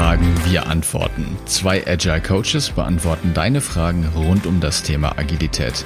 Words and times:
Fragen, 0.00 0.34
wir 0.46 0.66
antworten. 0.66 1.36
Zwei 1.44 1.86
Agile 1.86 2.22
Coaches 2.22 2.70
beantworten 2.70 3.34
deine 3.34 3.60
Fragen 3.60 4.08
rund 4.16 4.46
um 4.46 4.58
das 4.58 4.82
Thema 4.82 5.18
Agilität. 5.18 5.84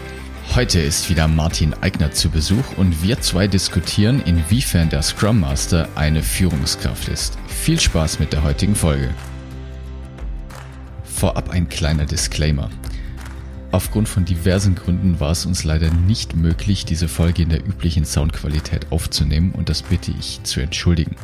Heute 0.54 0.78
ist 0.78 1.10
wieder 1.10 1.26
Martin 1.26 1.74
Eigner 1.80 2.12
zu 2.12 2.30
Besuch 2.30 2.62
und 2.76 3.02
wir 3.02 3.20
zwei 3.20 3.48
diskutieren, 3.48 4.22
inwiefern 4.24 4.88
der 4.88 5.02
Scrum 5.02 5.40
Master 5.40 5.88
eine 5.96 6.22
Führungskraft 6.22 7.08
ist. 7.08 7.36
Viel 7.48 7.80
Spaß 7.80 8.20
mit 8.20 8.32
der 8.32 8.44
heutigen 8.44 8.76
Folge. 8.76 9.12
Vorab 11.02 11.50
ein 11.50 11.68
kleiner 11.68 12.04
Disclaimer. 12.04 12.70
Aufgrund 13.72 14.08
von 14.08 14.24
diversen 14.24 14.76
Gründen 14.76 15.18
war 15.18 15.32
es 15.32 15.44
uns 15.44 15.64
leider 15.64 15.90
nicht 15.90 16.36
möglich, 16.36 16.84
diese 16.84 17.08
Folge 17.08 17.42
in 17.42 17.48
der 17.48 17.66
üblichen 17.66 18.04
Soundqualität 18.04 18.92
aufzunehmen 18.92 19.50
und 19.50 19.68
das 19.68 19.82
bitte 19.82 20.12
ich 20.16 20.40
zu 20.44 20.60
entschuldigen. 20.60 21.16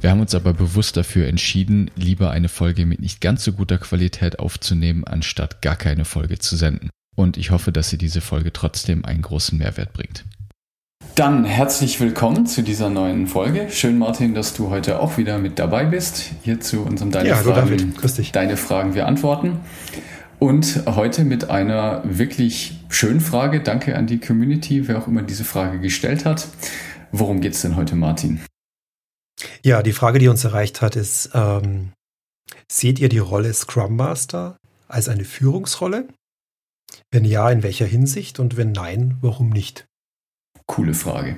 Wir 0.00 0.10
haben 0.10 0.20
uns 0.20 0.34
aber 0.34 0.54
bewusst 0.54 0.96
dafür 0.96 1.26
entschieden, 1.26 1.90
lieber 1.96 2.30
eine 2.30 2.48
Folge 2.48 2.86
mit 2.86 3.00
nicht 3.00 3.20
ganz 3.20 3.42
so 3.42 3.52
guter 3.52 3.78
Qualität 3.78 4.38
aufzunehmen, 4.38 5.04
anstatt 5.04 5.60
gar 5.60 5.74
keine 5.74 6.04
Folge 6.04 6.38
zu 6.38 6.56
senden. 6.56 6.90
Und 7.16 7.36
ich 7.36 7.50
hoffe, 7.50 7.72
dass 7.72 7.92
ihr 7.92 7.98
diese 7.98 8.20
Folge 8.20 8.52
trotzdem 8.52 9.04
einen 9.04 9.22
großen 9.22 9.58
Mehrwert 9.58 9.92
bringt. 9.92 10.24
Dann 11.16 11.44
herzlich 11.44 11.98
willkommen 11.98 12.46
zu 12.46 12.62
dieser 12.62 12.90
neuen 12.90 13.26
Folge. 13.26 13.66
Schön, 13.70 13.98
Martin, 13.98 14.36
dass 14.36 14.54
du 14.54 14.70
heute 14.70 15.00
auch 15.00 15.18
wieder 15.18 15.38
mit 15.38 15.58
dabei 15.58 15.84
bist. 15.84 16.30
Hier 16.42 16.60
zu 16.60 16.82
unserem 16.82 17.10
Deine, 17.10 17.30
ja, 17.30 17.36
Fragen, 17.36 17.92
Deine 18.32 18.56
Fragen 18.56 18.94
wir 18.94 19.08
antworten. 19.08 19.58
Und 20.38 20.84
heute 20.86 21.24
mit 21.24 21.50
einer 21.50 22.02
wirklich 22.04 22.76
schönen 22.88 23.20
Frage. 23.20 23.60
Danke 23.60 23.96
an 23.96 24.06
die 24.06 24.20
Community, 24.20 24.86
wer 24.86 24.98
auch 24.98 25.08
immer 25.08 25.22
diese 25.22 25.42
Frage 25.42 25.80
gestellt 25.80 26.24
hat. 26.24 26.46
Worum 27.10 27.40
geht 27.40 27.54
es 27.54 27.62
denn 27.62 27.74
heute, 27.74 27.96
Martin? 27.96 28.38
Ja, 29.64 29.82
die 29.82 29.92
Frage, 29.92 30.18
die 30.18 30.28
uns 30.28 30.44
erreicht 30.44 30.80
hat, 30.80 30.96
ist, 30.96 31.30
ähm, 31.34 31.92
seht 32.70 32.98
ihr 32.98 33.08
die 33.08 33.18
Rolle 33.18 33.52
Scrum 33.52 33.96
Master 33.96 34.56
als 34.86 35.08
eine 35.08 35.24
Führungsrolle? 35.24 36.08
Wenn 37.10 37.24
ja, 37.24 37.50
in 37.50 37.62
welcher 37.62 37.86
Hinsicht? 37.86 38.38
Und 38.38 38.56
wenn 38.56 38.72
nein, 38.72 39.18
warum 39.20 39.50
nicht? 39.50 39.86
Coole 40.66 40.94
Frage. 40.94 41.36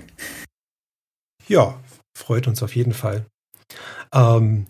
Ja, 1.48 1.80
freut 2.16 2.46
uns 2.46 2.62
auf 2.62 2.76
jeden 2.76 2.92
Fall. 2.92 3.26
Ähm, 4.12 4.66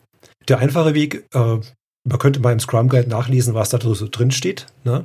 der 0.48 0.58
einfache 0.58 0.94
Weg, 0.94 1.26
äh, 1.34 1.60
man 2.04 2.18
könnte 2.18 2.40
mal 2.40 2.52
im 2.52 2.60
Scrum 2.60 2.88
Guide 2.88 3.08
nachlesen, 3.08 3.54
was 3.54 3.70
da 3.70 3.80
so 3.80 4.08
drin 4.08 4.30
steht. 4.30 4.66
Ne? 4.84 5.04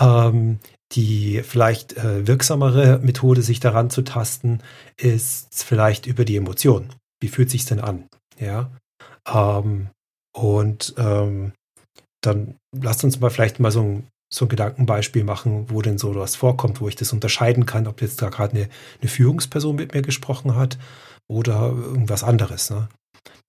Ähm, 0.00 0.58
die 0.92 1.42
vielleicht 1.42 1.96
äh, 1.96 2.26
wirksamere 2.26 2.98
Methode, 2.98 3.42
sich 3.42 3.60
daran 3.60 3.90
zu 3.90 4.02
tasten, 4.02 4.60
ist 4.98 5.64
vielleicht 5.64 6.06
über 6.06 6.24
die 6.24 6.36
Emotionen 6.36 6.92
wie 7.22 7.28
fühlt 7.28 7.50
sich 7.50 7.64
denn 7.64 7.80
an? 7.80 8.08
Ja. 8.38 8.70
Ähm, 9.32 9.88
und 10.36 10.94
ähm, 10.98 11.52
dann 12.22 12.56
lasst 12.76 13.04
uns 13.04 13.20
mal 13.20 13.30
vielleicht 13.30 13.60
mal 13.60 13.70
so 13.70 13.82
ein, 13.82 14.06
so 14.32 14.46
ein 14.46 14.48
Gedankenbeispiel 14.48 15.24
machen, 15.24 15.66
wo 15.68 15.82
denn 15.82 15.98
so 15.98 16.14
was 16.14 16.36
vorkommt, 16.36 16.80
wo 16.80 16.88
ich 16.88 16.96
das 16.96 17.12
unterscheiden 17.12 17.66
kann, 17.66 17.86
ob 17.86 18.00
jetzt 18.00 18.22
da 18.22 18.28
gerade 18.28 18.56
eine, 18.56 18.68
eine 19.00 19.08
Führungsperson 19.08 19.76
mit 19.76 19.94
mir 19.94 20.02
gesprochen 20.02 20.56
hat 20.56 20.78
oder 21.28 21.70
irgendwas 21.70 22.24
anderes. 22.24 22.70
Ne? 22.70 22.88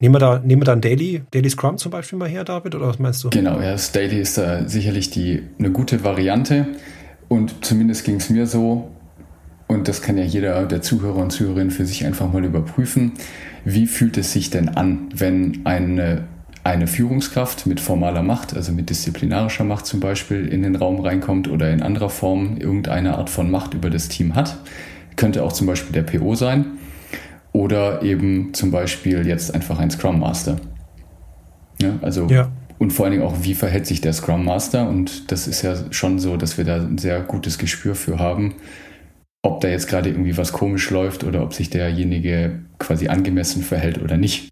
Nehmen 0.02 0.16
wir 0.16 0.20
da, 0.20 0.40
nehmen 0.40 0.62
wir 0.62 0.66
dann 0.66 0.82
Daily, 0.82 1.24
Daily 1.32 1.50
Scrum 1.50 1.78
zum 1.78 1.92
Beispiel 1.92 2.20
mal 2.20 2.28
her, 2.28 2.44
David, 2.44 2.76
oder 2.76 2.88
was 2.88 3.00
meinst 3.00 3.24
du? 3.24 3.30
Genau, 3.30 3.60
ja, 3.62 3.72
das 3.72 3.92
Daily 3.92 4.20
ist 4.20 4.38
da 4.38 4.68
sicherlich 4.68 5.10
die, 5.10 5.44
eine 5.58 5.72
gute 5.72 6.04
Variante. 6.04 6.68
Und 7.30 7.66
zumindest 7.66 8.04
ging 8.04 8.18
es 8.18 8.30
mir 8.30 8.46
so, 8.46 8.92
und 9.74 9.88
das 9.88 10.02
kann 10.02 10.18
ja 10.18 10.24
jeder 10.24 10.66
der 10.66 10.82
Zuhörer 10.82 11.18
und 11.18 11.32
Zuhörerinnen 11.32 11.72
für 11.72 11.86
sich 11.86 12.06
einfach 12.06 12.32
mal 12.32 12.44
überprüfen. 12.44 13.14
Wie 13.66 13.88
fühlt 13.88 14.18
es 14.18 14.32
sich 14.32 14.50
denn 14.50 14.70
an, 14.70 15.10
wenn 15.14 15.62
eine, 15.66 16.24
eine 16.64 16.88
Führungskraft 16.88 17.66
mit 17.66 17.80
formaler 17.80 18.24
Macht, 18.24 18.56
also 18.56 18.72
mit 18.72 18.90
disziplinarischer 18.90 19.64
Macht 19.64 19.86
zum 19.86 20.00
Beispiel, 20.00 20.48
in 20.48 20.64
den 20.64 20.76
Raum 20.76 21.00
reinkommt 21.00 21.50
oder 21.50 21.72
in 21.72 21.82
anderer 21.82 22.10
Form 22.10 22.58
irgendeine 22.58 23.18
Art 23.18 23.30
von 23.30 23.50
Macht 23.50 23.74
über 23.74 23.90
das 23.90 24.08
Team 24.10 24.36
hat? 24.36 24.58
Könnte 25.16 25.44
auch 25.44 25.54
zum 25.54 25.68
Beispiel 25.68 25.94
der 25.94 26.04
PO 26.04 26.36
sein 26.36 26.66
oder 27.52 28.02
eben 28.02 28.54
zum 28.54 28.72
Beispiel 28.72 29.28
jetzt 29.28 29.54
einfach 29.54 29.80
ein 29.80 29.92
Scrum 29.92 30.20
Master. 30.20 30.58
Ja, 31.82 32.00
also 32.02 32.28
ja. 32.28 32.50
Und 32.80 32.92
vor 32.92 33.06
allen 33.06 33.14
Dingen 33.14 33.26
auch, 33.26 33.36
wie 33.44 33.54
verhält 33.54 33.86
sich 33.86 34.02
der 34.02 34.12
Scrum 34.12 34.44
Master? 34.44 34.90
Und 34.90 35.32
das 35.32 35.48
ist 35.48 35.62
ja 35.62 35.76
schon 35.92 36.20
so, 36.20 36.36
dass 36.36 36.58
wir 36.58 36.66
da 36.66 36.76
ein 36.76 36.98
sehr 36.98 37.22
gutes 37.22 37.58
Gespür 37.58 37.96
für 37.96 38.20
haben, 38.20 38.56
ob 39.44 39.60
da 39.62 39.68
jetzt 39.68 39.88
gerade 39.88 40.10
irgendwie 40.10 40.38
was 40.38 40.54
komisch 40.54 40.90
läuft 40.90 41.24
oder 41.24 41.44
ob 41.44 41.54
sich 41.54 41.70
derjenige 41.70 42.62
quasi 42.80 43.10
angemessen 43.10 43.62
verhält 43.62 44.02
oder 44.02 44.18
nicht. 44.18 44.50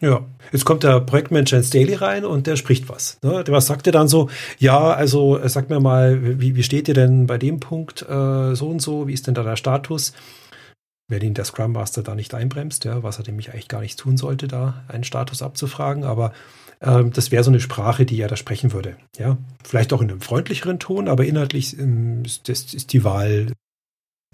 Ja, 0.00 0.24
jetzt 0.52 0.64
kommt 0.64 0.84
der 0.84 1.00
Projektmanager 1.00 1.56
ins 1.56 1.70
Daily 1.70 1.94
rein 1.94 2.24
und 2.24 2.46
der 2.46 2.56
spricht 2.56 2.88
was. 2.88 3.18
Ne? 3.22 3.42
Was 3.48 3.66
sagt 3.66 3.86
er 3.86 3.92
dann 3.92 4.06
so? 4.06 4.30
Ja, 4.58 4.92
also 4.92 5.40
sag 5.48 5.70
mir 5.70 5.80
mal, 5.80 6.40
wie, 6.40 6.54
wie 6.54 6.62
steht 6.62 6.86
ihr 6.86 6.94
denn 6.94 7.26
bei 7.26 7.36
dem 7.36 7.58
Punkt 7.58 8.02
äh, 8.02 8.54
so 8.54 8.68
und 8.68 8.80
so? 8.80 9.08
Wie 9.08 9.12
ist 9.12 9.26
denn 9.26 9.34
da 9.34 9.42
der 9.42 9.56
Status? 9.56 10.12
Wenn 11.08 11.22
ihn 11.22 11.34
der 11.34 11.44
Scrum 11.44 11.72
Master 11.72 12.02
da 12.02 12.14
nicht 12.14 12.34
einbremst, 12.34 12.84
ja, 12.84 13.02
was 13.02 13.18
er 13.18 13.26
nämlich 13.26 13.50
eigentlich 13.50 13.68
gar 13.68 13.80
nicht 13.80 13.98
tun 13.98 14.16
sollte, 14.16 14.46
da 14.46 14.84
einen 14.88 15.04
Status 15.04 15.42
abzufragen, 15.42 16.04
aber 16.04 16.32
ähm, 16.80 17.12
das 17.12 17.32
wäre 17.32 17.42
so 17.42 17.50
eine 17.50 17.60
Sprache, 17.60 18.06
die 18.06 18.20
er 18.20 18.28
da 18.28 18.36
sprechen 18.36 18.72
würde. 18.72 18.96
Ja, 19.18 19.36
vielleicht 19.64 19.92
auch 19.92 20.02
in 20.02 20.10
einem 20.10 20.20
freundlicheren 20.20 20.78
Ton, 20.78 21.08
aber 21.08 21.24
inhaltlich 21.24 21.76
ähm, 21.78 22.22
ist, 22.24 22.48
ist 22.48 22.92
die 22.92 23.04
Wahl 23.04 23.48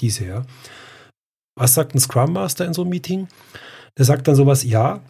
diese, 0.01 0.27
ja. 0.27 0.43
Was 1.57 1.75
sagt 1.75 1.95
ein 1.95 2.01
Scrum 2.01 2.33
Master 2.33 2.65
in 2.65 2.75
so 2.75 2.83
einem 2.83 2.91
Meeting? 2.91 3.29
Der 3.97 4.05
sagt 4.05 4.27
dann 4.27 4.35
sowas, 4.35 4.65
ja, 4.65 5.01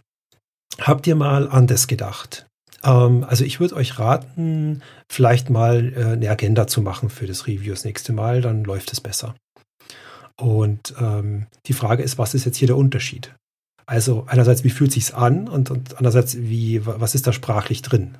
habt 0.80 1.06
ihr 1.06 1.16
mal 1.16 1.48
an 1.48 1.66
das 1.66 1.86
gedacht? 1.86 2.46
Ähm, 2.82 3.24
also 3.24 3.44
ich 3.44 3.60
würde 3.60 3.76
euch 3.76 3.98
raten, 3.98 4.82
vielleicht 5.10 5.50
mal 5.50 5.92
äh, 5.96 6.04
eine 6.12 6.30
Agenda 6.30 6.66
zu 6.66 6.82
machen 6.82 7.08
für 7.08 7.26
das 7.26 7.46
Review 7.46 7.72
das 7.72 7.84
nächste 7.84 8.12
Mal, 8.12 8.42
dann 8.42 8.64
läuft 8.64 8.92
es 8.92 9.00
besser. 9.00 9.34
Und 10.36 10.94
ähm, 10.98 11.46
die 11.66 11.72
Frage 11.72 12.02
ist, 12.02 12.18
was 12.18 12.34
ist 12.34 12.44
jetzt 12.44 12.56
hier 12.56 12.68
der 12.68 12.76
Unterschied? 12.76 13.34
Also 13.86 14.24
einerseits, 14.26 14.64
wie 14.64 14.70
fühlt 14.70 14.92
sich's 14.92 15.12
an 15.12 15.48
und, 15.48 15.70
und 15.70 15.96
andererseits, 15.96 16.36
wie, 16.36 16.84
was 16.84 17.14
ist 17.14 17.26
da 17.26 17.32
sprachlich 17.32 17.82
drin? 17.82 18.18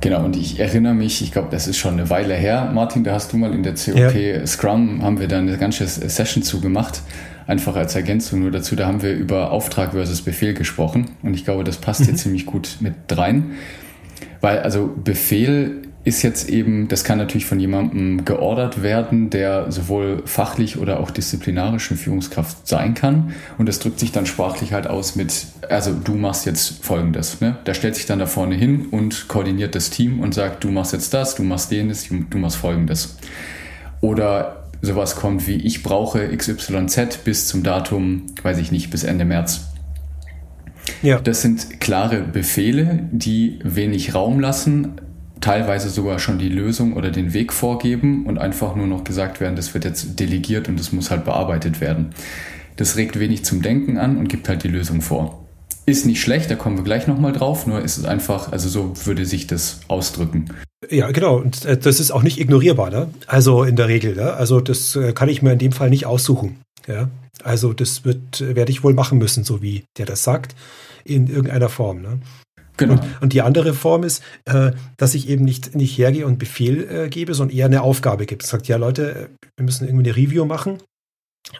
Genau, 0.00 0.24
und 0.24 0.36
ich 0.36 0.58
erinnere 0.58 0.94
mich, 0.94 1.20
ich 1.20 1.30
glaube, 1.30 1.48
das 1.50 1.66
ist 1.66 1.76
schon 1.76 1.94
eine 1.94 2.08
Weile 2.08 2.34
her, 2.34 2.70
Martin, 2.72 3.04
da 3.04 3.12
hast 3.12 3.32
du 3.32 3.36
mal 3.36 3.52
in 3.52 3.62
der 3.62 3.74
COP 3.74 4.14
ja. 4.14 4.46
Scrum, 4.46 5.02
haben 5.02 5.20
wir 5.20 5.28
da 5.28 5.38
eine 5.38 5.58
ganze 5.58 5.86
Session 5.86 6.42
zugemacht, 6.42 7.02
einfach 7.46 7.76
als 7.76 7.94
Ergänzung 7.94 8.40
nur 8.40 8.50
dazu, 8.50 8.76
da 8.76 8.86
haben 8.86 9.02
wir 9.02 9.12
über 9.12 9.50
Auftrag 9.50 9.92
versus 9.92 10.22
Befehl 10.22 10.54
gesprochen 10.54 11.10
und 11.22 11.34
ich 11.34 11.44
glaube, 11.44 11.64
das 11.64 11.76
passt 11.76 12.04
hier 12.04 12.14
mhm. 12.14 12.18
ziemlich 12.18 12.46
gut 12.46 12.78
mit 12.80 12.94
rein, 13.10 13.52
weil 14.40 14.60
also 14.60 14.90
Befehl 15.04 15.82
ist 16.02 16.22
jetzt 16.22 16.48
eben, 16.48 16.88
das 16.88 17.04
kann 17.04 17.18
natürlich 17.18 17.44
von 17.44 17.60
jemandem 17.60 18.24
geordert 18.24 18.82
werden, 18.82 19.28
der 19.28 19.70
sowohl 19.70 20.22
fachlich 20.24 20.78
oder 20.78 20.98
auch 21.00 21.10
disziplinarisch 21.10 21.90
eine 21.90 21.98
Führungskraft 21.98 22.66
sein 22.66 22.94
kann. 22.94 23.34
Und 23.58 23.68
das 23.68 23.80
drückt 23.80 23.98
sich 23.98 24.10
dann 24.10 24.24
sprachlich 24.24 24.72
halt 24.72 24.86
aus 24.86 25.14
mit, 25.14 25.46
also 25.68 25.92
du 25.92 26.14
machst 26.14 26.46
jetzt 26.46 26.82
Folgendes. 26.82 27.42
Ne? 27.42 27.58
Der 27.66 27.74
stellt 27.74 27.96
sich 27.96 28.06
dann 28.06 28.18
da 28.18 28.24
vorne 28.24 28.54
hin 28.54 28.86
und 28.90 29.28
koordiniert 29.28 29.74
das 29.74 29.90
Team 29.90 30.20
und 30.20 30.32
sagt, 30.32 30.64
du 30.64 30.70
machst 30.70 30.94
jetzt 30.94 31.12
das, 31.12 31.34
du 31.34 31.42
machst 31.42 31.70
jenes, 31.70 32.08
du 32.08 32.38
machst 32.38 32.56
Folgendes. 32.56 33.18
Oder 34.00 34.64
sowas 34.80 35.16
kommt 35.16 35.46
wie, 35.46 35.56
ich 35.56 35.82
brauche 35.82 36.34
XYZ 36.34 37.18
bis 37.24 37.46
zum 37.46 37.62
Datum, 37.62 38.22
weiß 38.42 38.56
ich 38.56 38.72
nicht, 38.72 38.90
bis 38.90 39.04
Ende 39.04 39.26
März. 39.26 39.66
Ja. 41.02 41.20
Das 41.20 41.42
sind 41.42 41.78
klare 41.80 42.22
Befehle, 42.22 43.08
die 43.12 43.58
wenig 43.62 44.14
Raum 44.14 44.40
lassen, 44.40 44.92
teilweise 45.40 45.88
sogar 45.88 46.18
schon 46.18 46.38
die 46.38 46.48
Lösung 46.48 46.94
oder 46.94 47.10
den 47.10 47.32
Weg 47.32 47.52
vorgeben 47.52 48.26
und 48.26 48.38
einfach 48.38 48.76
nur 48.76 48.86
noch 48.86 49.04
gesagt 49.04 49.40
werden, 49.40 49.56
das 49.56 49.74
wird 49.74 49.84
jetzt 49.84 50.18
delegiert 50.20 50.68
und 50.68 50.78
das 50.78 50.92
muss 50.92 51.10
halt 51.10 51.24
bearbeitet 51.24 51.80
werden. 51.80 52.14
Das 52.76 52.96
regt 52.96 53.18
wenig 53.18 53.44
zum 53.44 53.62
Denken 53.62 53.98
an 53.98 54.16
und 54.16 54.28
gibt 54.28 54.48
halt 54.48 54.64
die 54.64 54.68
Lösung 54.68 55.00
vor. 55.02 55.44
Ist 55.86 56.06
nicht 56.06 56.20
schlecht, 56.20 56.50
da 56.50 56.54
kommen 56.54 56.76
wir 56.76 56.84
gleich 56.84 57.06
nochmal 57.06 57.32
drauf, 57.32 57.66
nur 57.66 57.80
ist 57.80 57.98
es 57.98 58.04
einfach, 58.04 58.52
also 58.52 58.68
so 58.68 59.06
würde 59.06 59.26
sich 59.26 59.46
das 59.46 59.80
ausdrücken. 59.88 60.50
Ja, 60.88 61.10
genau. 61.10 61.36
Und 61.36 61.64
äh, 61.64 61.76
das 61.76 62.00
ist 62.00 62.10
auch 62.10 62.22
nicht 62.22 62.38
ignorierbar, 62.38 62.90
ne? 62.90 63.10
Also 63.26 63.64
in 63.64 63.76
der 63.76 63.88
Regel, 63.88 64.14
ne? 64.14 64.34
Also 64.34 64.60
das 64.60 64.96
äh, 64.96 65.12
kann 65.12 65.28
ich 65.28 65.42
mir 65.42 65.52
in 65.52 65.58
dem 65.58 65.72
Fall 65.72 65.90
nicht 65.90 66.06
aussuchen. 66.06 66.60
Ja. 66.86 67.10
Also 67.42 67.72
das 67.72 68.04
wird, 68.04 68.40
werde 68.40 68.70
ich 68.70 68.84
wohl 68.84 68.94
machen 68.94 69.18
müssen, 69.18 69.44
so 69.44 69.62
wie 69.62 69.84
der 69.98 70.06
das 70.06 70.22
sagt, 70.22 70.54
in 71.04 71.26
irgendeiner 71.26 71.68
Form. 71.68 72.02
Ne? 72.02 72.20
Genau. 72.80 72.94
Und, 72.94 73.22
und, 73.22 73.32
die 73.32 73.42
andere 73.42 73.74
Form 73.74 74.02
ist, 74.02 74.22
äh, 74.46 74.72
dass 74.96 75.14
ich 75.14 75.28
eben 75.28 75.44
nicht, 75.44 75.74
nicht 75.74 75.96
hergehe 75.96 76.26
und 76.26 76.38
Befehl 76.38 76.88
äh, 76.90 77.08
gebe, 77.08 77.34
sondern 77.34 77.56
eher 77.56 77.66
eine 77.66 77.82
Aufgabe 77.82 78.26
gebe. 78.26 78.44
Sagt, 78.44 78.68
ja 78.68 78.76
Leute, 78.76 79.30
wir 79.56 79.64
müssen 79.64 79.86
irgendwie 79.86 80.10
eine 80.10 80.16
Review 80.16 80.44
machen. 80.46 80.78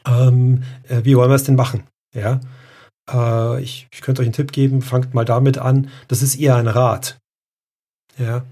Ähm, 0.06 0.62
äh, 0.88 1.02
wie 1.04 1.16
wollen 1.16 1.30
wir 1.30 1.34
es 1.36 1.44
denn 1.44 1.56
machen? 1.56 1.84
Ja. 2.14 2.40
Äh, 3.12 3.62
ich, 3.62 3.86
ich 3.92 4.00
könnte 4.00 4.22
euch 4.22 4.26
einen 4.26 4.32
Tipp 4.32 4.52
geben, 4.52 4.82
fangt 4.82 5.14
mal 5.14 5.24
damit 5.24 5.58
an. 5.58 5.90
Das 6.08 6.22
ist 6.22 6.36
eher 6.36 6.56
ein 6.56 6.68
Rat. 6.68 7.18
Ja. 8.18 8.44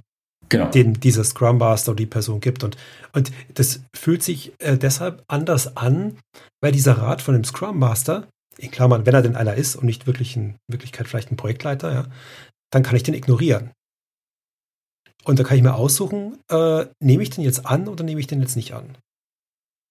Genau. 0.51 0.71
den 0.71 0.95
dieser 0.95 1.25
Scrum 1.25 1.59
Master 1.59 1.95
die 1.95 2.07
Person 2.07 2.41
gibt. 2.41 2.65
Und, 2.65 2.79
und 3.13 3.31
das 3.53 3.81
fühlt 3.95 4.23
sich 4.23 4.53
äh, 4.61 4.79
deshalb 4.79 5.23
anders 5.29 5.77
an, 5.77 6.17
weil 6.63 6.73
dieser 6.73 6.97
Rat 6.97 7.21
von 7.21 7.35
dem 7.35 7.45
Scrum 7.45 7.79
Master, 7.79 8.29
in 8.57 8.71
Klammern, 8.71 9.07
wenn 9.07 9.15
er 9.15 9.23
denn 9.23 9.37
einer 9.37 9.55
ist 9.55 9.77
und 9.77 9.85
nicht 9.85 10.07
wirklich 10.07 10.37
in 10.37 10.57
Wirklichkeit 10.69 11.07
vielleicht 11.07 11.31
ein 11.31 11.37
Projektleiter, 11.37 11.93
ja, 11.93 12.05
dann 12.71 12.83
kann 12.83 12.97
ich 12.97 13.03
den 13.03 13.15
ignorieren. 13.15 13.73
Und 15.25 15.39
da 15.39 15.45
kann 15.45 15.57
ich 15.57 15.63
mir 15.63 15.75
aussuchen, 15.75 16.39
äh, 16.51 16.87
nehme 17.01 17.23
ich 17.23 17.31
den 17.31 17.45
jetzt 17.45 17.67
an 17.67 17.89
oder 17.89 18.05
nehme 18.05 18.21
ich 18.21 18.27
den 18.27 18.41
jetzt 18.41 18.57
nicht 18.57 18.73
an? 18.73 18.97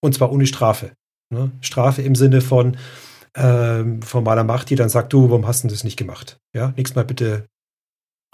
Und 0.01 0.15
zwar 0.15 0.31
ohne 0.31 0.47
Strafe. 0.47 0.93
Ne? 1.29 1.51
Strafe 1.61 2.01
im 2.01 2.15
Sinne 2.15 2.41
von 2.41 2.77
ähm, 3.35 4.01
formaler 4.01 4.43
Macht, 4.43 4.69
die 4.69 4.75
dann 4.75 4.89
sagt, 4.89 5.13
du, 5.13 5.29
warum 5.29 5.45
hast 5.45 5.63
du 5.63 5.67
das 5.67 5.83
nicht 5.83 5.97
gemacht? 5.97 6.37
Ja, 6.55 6.73
nächstes 6.75 6.95
Mal 6.95 7.05
bitte 7.05 7.45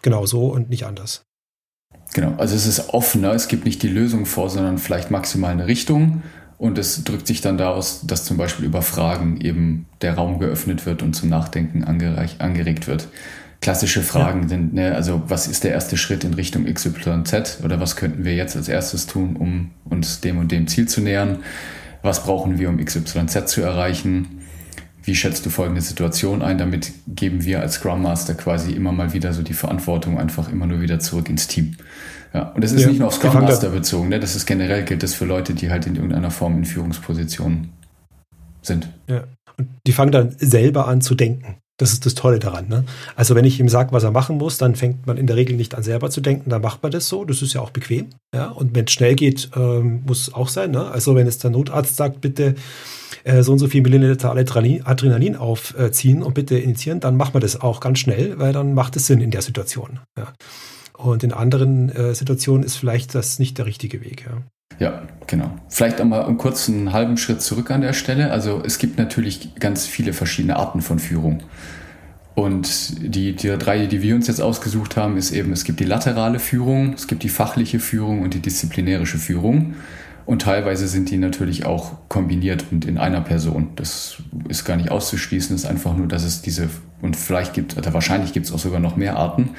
genau 0.02 0.26
so 0.26 0.48
und 0.48 0.70
nicht 0.70 0.86
anders. 0.86 1.24
Genau, 2.14 2.36
also 2.38 2.56
es 2.56 2.66
ist 2.68 2.90
offener, 2.90 3.34
es 3.34 3.48
gibt 3.48 3.66
nicht 3.66 3.82
die 3.82 3.90
Lösung 3.90 4.26
vor, 4.26 4.50
sondern 4.50 4.78
vielleicht 4.78 5.12
maximal 5.12 5.52
eine 5.52 5.68
Richtung. 5.68 6.24
Und 6.58 6.78
es 6.78 7.04
drückt 7.04 7.28
sich 7.28 7.42
dann 7.42 7.58
daraus, 7.58 8.06
dass 8.06 8.24
zum 8.24 8.38
Beispiel 8.38 8.66
über 8.66 8.82
Fragen 8.82 9.42
eben 9.42 9.88
der 10.02 10.14
Raum 10.14 10.40
geöffnet 10.40 10.86
wird 10.86 11.02
und 11.02 11.14
zum 11.14 11.28
Nachdenken 11.28 11.84
angeregt 11.84 12.88
wird 12.88 13.10
klassische 13.64 14.02
Fragen 14.02 14.44
ja. 14.44 14.48
sind, 14.50 14.74
ne, 14.74 14.94
also 14.94 15.24
was 15.28 15.48
ist 15.48 15.64
der 15.64 15.72
erste 15.72 15.96
Schritt 15.96 16.26
in 16.26 16.34
Richtung 16.34 16.66
XYZ 16.66 17.60
oder 17.64 17.80
was 17.80 17.96
könnten 17.96 18.26
wir 18.26 18.36
jetzt 18.36 18.58
als 18.58 18.68
erstes 18.68 19.08
tun, 19.08 19.38
um 19.38 19.72
uns 19.86 20.20
dem 20.20 20.38
und 20.38 20.52
dem 20.52 20.68
Ziel 20.68 20.88
zu 20.88 21.02
nähern? 21.02 21.40
Was 22.02 22.24
brauchen 22.24 22.60
wir, 22.60 22.68
um 22.68 22.84
XYZ 22.84 23.48
zu 23.48 23.62
erreichen? 23.62 24.42
Wie 25.02 25.16
schätzt 25.16 25.46
du 25.46 25.50
folgende 25.50 25.80
Situation 25.82 26.42
ein? 26.42 26.58
Damit 26.58 26.92
geben 27.08 27.46
wir 27.46 27.62
als 27.62 27.76
Scrum 27.76 28.02
Master 28.02 28.36
quasi 28.36 28.74
immer 28.74 28.92
mal 28.92 29.14
wieder 29.14 29.32
so 29.32 29.42
die 29.42 29.54
Verantwortung 29.54 30.20
einfach 30.20 30.52
immer 30.52 30.68
nur 30.68 30.82
wieder 30.82 31.00
zurück 31.00 31.30
ins 31.30 31.48
Team. 31.48 31.78
Ja, 32.34 32.50
und 32.50 32.64
das 32.64 32.74
ist 32.74 32.82
ja, 32.82 32.88
nicht 32.90 33.00
nur 33.00 33.08
auf 33.08 33.16
Scrum 33.16 33.34
Master 33.34 33.70
bezogen, 33.70 34.10
ne? 34.10 34.20
das 34.20 34.36
ist 34.36 34.46
generell 34.46 34.84
gilt 34.84 35.04
das 35.04 35.14
für 35.14 35.26
Leute, 35.26 35.54
die 35.54 35.70
halt 35.70 35.88
in 35.88 35.96
irgendeiner 35.96 36.32
Form 36.32 36.58
in 36.58 36.66
Führungspositionen 36.66 37.70
sind. 38.62 38.90
Ja. 39.08 39.24
Und 39.58 39.70
die 39.88 39.94
fangen 39.94 40.12
dann 40.12 40.36
selber 40.38 40.88
an 40.88 41.00
zu 41.00 41.16
denken. 41.16 41.63
Das 41.78 41.92
ist 41.92 42.06
das 42.06 42.14
Tolle 42.14 42.38
daran. 42.38 42.68
Ne? 42.68 42.86
Also 43.16 43.34
wenn 43.34 43.46
ich 43.46 43.60
ihm 43.60 43.68
sage, 43.68 43.92
was 43.92 44.04
er 44.04 44.12
machen 44.12 44.38
muss, 44.38 44.60
dann 44.60 44.76
fängt 44.76 45.08
man 45.08 45.18
in 45.18 45.26
der 45.26 45.36
Regel 45.36 45.56
nicht 45.56 45.74
an 45.74 45.82
selber 45.82 46.12
zu 46.12 46.22
denken, 46.22 46.50
dann 46.50 46.62
macht 46.62 46.84
man 46.84 46.92
das 46.92 47.08
so. 47.10 47.26
Das 47.26 47.42
ist 47.42 47.54
ja 47.54 47.62
auch 47.62 47.72
bequem. 47.72 48.10
Ja? 48.34 48.50
Und 48.50 48.76
wenn 48.76 48.86
es 48.86 48.92
schnell 48.92 49.16
geht, 49.16 49.50
ähm, 49.56 50.04
muss 50.06 50.34
auch 50.34 50.50
sein. 50.50 50.72
Ne? 50.72 50.92
Also 50.92 51.16
wenn 51.16 51.26
es 51.26 51.40
der 51.40 51.50
Notarzt 51.50 51.96
sagt, 51.96 52.22
bitte 52.22 52.54
äh, 53.24 53.42
so 53.42 53.54
und 53.54 53.60
so 53.60 53.68
viel 53.68 53.82
Milliliter 53.82 54.32
Adrenalin 54.32 55.36
aufziehen 55.36 56.22
und 56.22 56.36
bitte 56.36 56.58
initiieren, 56.58 57.00
dann 57.00 57.18
macht 57.18 57.34
man 57.34 57.42
das 57.42 57.60
auch 57.60 57.80
ganz 57.80 58.00
schnell, 58.00 58.38
weil 58.38 58.54
dann 58.54 58.76
macht 58.76 58.96
es 58.96 59.08
Sinn 59.08 59.22
in 59.22 59.32
der 59.32 59.42
Situation. 59.42 60.00
Ja? 60.18 60.34
Und 60.96 61.24
in 61.24 61.34
anderen 61.34 61.90
äh, 61.90 62.14
Situationen 62.14 62.64
ist 62.64 62.76
vielleicht 62.76 63.16
das 63.16 63.40
nicht 63.40 63.58
der 63.58 63.66
richtige 63.66 64.02
Weg. 64.02 64.26
Ja? 64.28 64.44
Ja, 64.84 65.02
genau. 65.28 65.50
Vielleicht 65.70 66.02
einmal 66.02 66.26
einen 66.26 66.38
kurzen 66.38 66.92
halben 66.92 67.16
Schritt 67.16 67.42
zurück 67.42 67.72
an 67.72 67.80
der 67.80 67.94
Stelle. 67.94 68.32
Also 68.32 68.62
es 68.66 68.80
gibt 68.80 68.98
natürlich 68.98 69.56
ganz 69.56 69.88
viele 69.88 70.12
verschiedene 70.12 70.58
Arten 70.58 70.82
von 70.82 71.00
Führung. 71.00 71.42
Und 72.36 73.16
die, 73.16 73.34
die 73.34 73.58
drei, 73.58 73.86
die 73.86 74.02
wir 74.02 74.14
uns 74.14 74.28
jetzt 74.28 74.42
ausgesucht 74.42 74.98
haben, 74.98 75.16
ist 75.16 75.32
eben, 75.32 75.54
es 75.54 75.64
gibt 75.64 75.80
die 75.80 75.86
laterale 75.86 76.40
Führung, 76.40 76.92
es 76.94 77.08
gibt 77.08 77.24
die 77.24 77.30
fachliche 77.30 77.80
Führung 77.80 78.24
und 78.24 78.34
die 78.34 78.42
disziplinärische 78.42 79.18
Führung. 79.18 79.76
Und 80.26 80.42
teilweise 80.42 80.90
sind 80.90 81.10
die 81.10 81.18
natürlich 81.18 81.66
auch 81.66 81.94
kombiniert 82.10 82.66
und 82.72 82.84
in 82.84 82.98
einer 82.98 83.22
Person. 83.22 83.70
Das 83.78 84.18
ist 84.50 84.66
gar 84.66 84.76
nicht 84.76 84.92
auszuschließen, 84.92 85.56
es 85.56 85.64
ist 85.64 85.70
einfach 85.70 85.96
nur, 85.96 86.08
dass 86.08 86.24
es 86.26 86.42
diese, 86.42 86.70
und 87.02 87.16
vielleicht 87.16 87.54
gibt, 87.54 87.78
oder 87.78 87.94
wahrscheinlich 87.94 88.34
gibt 88.34 88.48
es 88.48 88.52
auch 88.52 88.60
sogar 88.60 88.82
noch 88.82 88.98
mehr 88.98 89.16
Arten. 89.16 89.52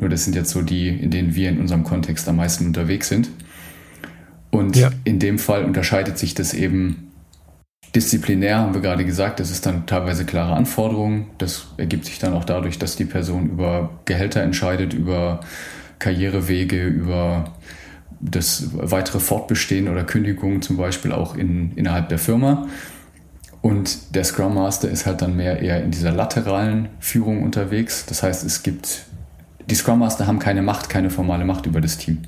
Nur 0.00 0.08
das 0.08 0.24
sind 0.24 0.36
jetzt 0.36 0.50
so 0.50 0.62
die, 0.62 0.88
in 0.88 1.10
denen 1.10 1.34
wir 1.34 1.50
in 1.50 1.60
unserem 1.60 1.84
Kontext 1.84 2.26
am 2.28 2.36
meisten 2.36 2.64
unterwegs 2.64 3.08
sind. 3.08 3.28
Und 4.50 4.76
ja. 4.76 4.90
in 5.04 5.18
dem 5.18 5.38
Fall 5.38 5.64
unterscheidet 5.64 6.18
sich 6.18 6.34
das 6.34 6.54
eben 6.54 7.10
disziplinär, 7.94 8.58
haben 8.58 8.74
wir 8.74 8.80
gerade 8.80 9.04
gesagt. 9.04 9.40
Das 9.40 9.50
ist 9.50 9.66
dann 9.66 9.86
teilweise 9.86 10.24
klare 10.24 10.54
Anforderungen. 10.54 11.26
Das 11.38 11.68
ergibt 11.76 12.04
sich 12.04 12.18
dann 12.18 12.34
auch 12.34 12.44
dadurch, 12.44 12.78
dass 12.78 12.96
die 12.96 13.04
Person 13.04 13.50
über 13.50 13.90
Gehälter 14.04 14.42
entscheidet, 14.42 14.92
über 14.92 15.40
Karrierewege, 15.98 16.86
über 16.86 17.52
das 18.20 18.70
weitere 18.74 19.18
Fortbestehen 19.18 19.88
oder 19.88 20.04
Kündigungen 20.04 20.62
zum 20.62 20.76
Beispiel 20.76 21.12
auch 21.12 21.36
in, 21.36 21.72
innerhalb 21.76 22.08
der 22.10 22.18
Firma. 22.18 22.68
Und 23.62 24.14
der 24.14 24.24
Scrum 24.24 24.54
Master 24.54 24.88
ist 24.88 25.06
halt 25.06 25.22
dann 25.22 25.36
mehr 25.36 25.60
eher 25.60 25.82
in 25.82 25.90
dieser 25.90 26.12
lateralen 26.12 26.88
Führung 26.98 27.42
unterwegs. 27.42 28.06
Das 28.06 28.22
heißt, 28.22 28.44
es 28.44 28.62
gibt, 28.62 29.04
die 29.68 29.74
Scrum 29.74 29.98
Master 29.98 30.26
haben 30.26 30.38
keine 30.38 30.62
Macht, 30.62 30.88
keine 30.88 31.10
formale 31.10 31.44
Macht 31.44 31.66
über 31.66 31.80
das 31.80 31.98
Team. 31.98 32.22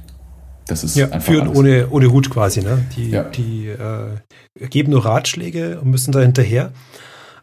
Das 0.66 0.84
ist 0.84 0.96
ja, 0.96 1.06
einfach 1.06 1.32
führen 1.32 1.48
ohne, 1.48 1.88
ohne 1.90 2.12
Hut 2.12 2.30
quasi. 2.30 2.62
Ne? 2.62 2.84
Die, 2.96 3.10
ja. 3.10 3.24
die 3.24 3.68
äh, 3.68 4.68
geben 4.68 4.92
nur 4.92 5.04
Ratschläge 5.04 5.80
und 5.80 5.90
müssen 5.90 6.12
da 6.12 6.20
hinterher. 6.20 6.72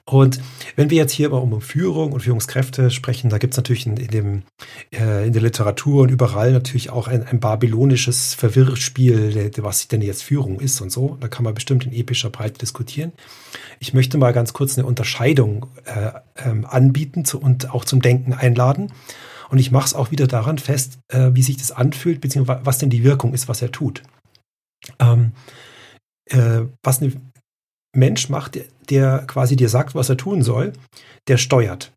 Und 0.10 0.42
wenn 0.76 0.90
wir 0.90 0.98
jetzt 0.98 1.12
hier 1.12 1.28
aber 1.28 1.42
um 1.42 1.62
Führung 1.62 2.14
und 2.14 2.22
Führungskräfte 2.22 2.90
sprechen, 2.90 3.30
da 3.30 3.38
gibt 3.38 3.54
es 3.54 3.58
natürlich 3.58 3.86
in, 3.86 3.96
in, 3.98 4.08
dem, 4.08 4.44
äh, 4.92 5.28
in 5.28 5.34
der 5.34 5.42
Literatur 5.42 6.02
und 6.02 6.10
überall 6.10 6.52
natürlich 6.52 6.90
auch 6.90 7.08
ein, 7.08 7.24
ein 7.28 7.40
babylonisches 7.40 8.34
Verwirrspiel, 8.34 9.52
was 9.58 9.88
denn 9.88 10.02
jetzt 10.02 10.24
Führung 10.24 10.60
ist 10.60 10.82
und 10.82 10.92
so. 10.92 11.18
Da 11.20 11.28
kann 11.28 11.44
man 11.44 11.54
bestimmt 11.54 11.86
in 11.86 11.94
epischer 11.94 12.32
Breite 12.32 12.58
diskutieren. 12.58 13.12
Ich 13.80 13.94
möchte 13.94 14.18
mal 14.18 14.34
ganz 14.34 14.54
kurz 14.54 14.80
eine 14.80 14.88
Unterscheidung 14.88 15.68
äh, 15.86 16.12
ähm, 16.44 16.66
anbieten 16.66 17.24
zu, 17.24 17.40
und 17.40 17.72
auch 17.72 17.86
zum 17.86 18.02
Denken 18.02 18.34
einladen. 18.34 18.92
Und 19.50 19.58
ich 19.58 19.72
mache 19.72 19.86
es 19.86 19.94
auch 19.94 20.12
wieder 20.12 20.28
daran 20.28 20.58
fest, 20.58 21.00
äh, 21.12 21.32
wie 21.34 21.44
sich 21.44 21.58
das 21.58 21.72
anfühlt, 21.72 22.22
beziehungsweise 22.22 22.66
was 22.66 22.78
denn 22.78 22.90
die 22.90 23.04
Wirkung 23.04 23.34
ist, 23.34 23.48
was 23.48 23.62
er 23.62 23.72
tut. 23.72 24.04
Ähm, 25.00 25.34
äh, 26.30 26.62
was 26.84 27.02
ein 27.02 27.32
Mensch 27.96 28.30
macht, 28.30 28.56
der, 28.56 28.66
der, 28.90 29.26
quasi 29.26 29.56
dir 29.56 29.70
sagt, 29.70 29.96
was 29.96 30.10
er 30.10 30.18
tun 30.18 30.44
soll, 30.44 30.74
der 31.28 31.38
steuert. 31.38 31.92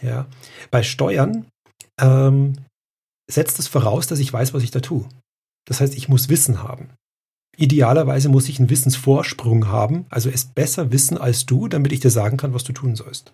Ja. 0.00 0.26
Bei 0.70 0.82
Steuern 0.82 1.46
ähm, 2.00 2.54
setzt 3.30 3.58
es 3.58 3.68
voraus, 3.68 4.06
dass 4.08 4.18
ich 4.18 4.32
weiß, 4.32 4.52
was 4.52 4.62
ich 4.62 4.72
da 4.72 4.80
tue. 4.80 5.08
Das 5.66 5.80
heißt, 5.80 5.94
ich 5.94 6.08
muss 6.08 6.28
Wissen 6.28 6.62
haben. 6.62 6.90
Idealerweise 7.56 8.28
muss 8.28 8.48
ich 8.48 8.58
einen 8.58 8.70
Wissensvorsprung 8.70 9.68
haben, 9.68 10.06
also 10.08 10.30
es 10.30 10.46
besser 10.46 10.90
wissen 10.90 11.18
als 11.18 11.46
du, 11.46 11.68
damit 11.68 11.92
ich 11.92 12.00
dir 12.00 12.10
sagen 12.10 12.38
kann, 12.38 12.54
was 12.54 12.64
du 12.64 12.72
tun 12.72 12.96
sollst. 12.96 13.32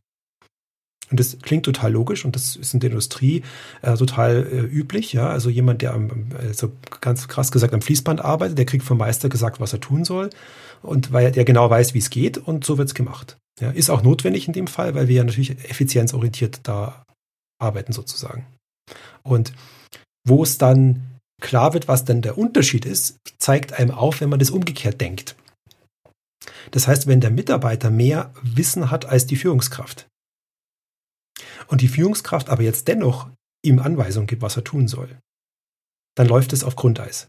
Und 1.10 1.18
das 1.18 1.38
klingt 1.40 1.64
total 1.64 1.92
logisch 1.92 2.24
und 2.24 2.34
das 2.34 2.56
ist 2.56 2.74
in 2.74 2.80
der 2.80 2.90
Industrie 2.90 3.42
äh, 3.82 3.94
total 3.94 4.46
äh, 4.46 4.60
üblich. 4.60 5.12
Ja? 5.12 5.28
Also 5.28 5.48
jemand, 5.48 5.82
der 5.82 5.94
am, 5.94 6.28
also 6.38 6.72
ganz 7.00 7.28
krass 7.28 7.50
gesagt 7.50 7.72
am 7.72 7.82
Fließband 7.82 8.20
arbeitet, 8.22 8.58
der 8.58 8.66
kriegt 8.66 8.84
vom 8.84 8.98
Meister 8.98 9.28
gesagt, 9.28 9.60
was 9.60 9.72
er 9.72 9.80
tun 9.80 10.04
soll 10.04 10.30
und 10.82 11.12
weil 11.12 11.32
der 11.32 11.44
genau 11.44 11.70
weiß, 11.70 11.94
wie 11.94 11.98
es 11.98 12.10
geht 12.10 12.38
und 12.38 12.64
so 12.64 12.78
wird 12.78 12.88
es 12.88 12.94
gemacht. 12.94 13.38
Ja? 13.60 13.70
Ist 13.70 13.90
auch 13.90 14.02
notwendig 14.02 14.46
in 14.46 14.52
dem 14.52 14.66
Fall, 14.66 14.94
weil 14.94 15.08
wir 15.08 15.16
ja 15.16 15.24
natürlich 15.24 15.50
effizienzorientiert 15.50 16.60
da 16.64 17.04
arbeiten 17.60 17.92
sozusagen. 17.92 18.46
Und 19.22 19.52
wo 20.26 20.42
es 20.42 20.58
dann 20.58 21.18
klar 21.40 21.72
wird, 21.72 21.88
was 21.88 22.04
denn 22.04 22.22
der 22.22 22.36
Unterschied 22.36 22.84
ist, 22.84 23.16
zeigt 23.38 23.72
einem 23.72 23.92
auf, 23.92 24.20
wenn 24.20 24.28
man 24.28 24.38
das 24.38 24.50
umgekehrt 24.50 25.00
denkt. 25.00 25.36
Das 26.70 26.86
heißt, 26.86 27.06
wenn 27.06 27.20
der 27.20 27.30
Mitarbeiter 27.30 27.90
mehr 27.90 28.32
Wissen 28.42 28.90
hat 28.90 29.06
als 29.06 29.26
die 29.26 29.36
Führungskraft, 29.36 30.06
und 31.66 31.80
die 31.80 31.88
Führungskraft 31.88 32.48
aber 32.48 32.62
jetzt 32.62 32.88
dennoch 32.88 33.28
ihm 33.62 33.78
Anweisungen 33.78 34.26
gibt, 34.26 34.42
was 34.42 34.56
er 34.56 34.64
tun 34.64 34.88
soll, 34.88 35.18
dann 36.16 36.28
läuft 36.28 36.52
es 36.52 36.64
auf 36.64 36.76
Grundeis. 36.76 37.28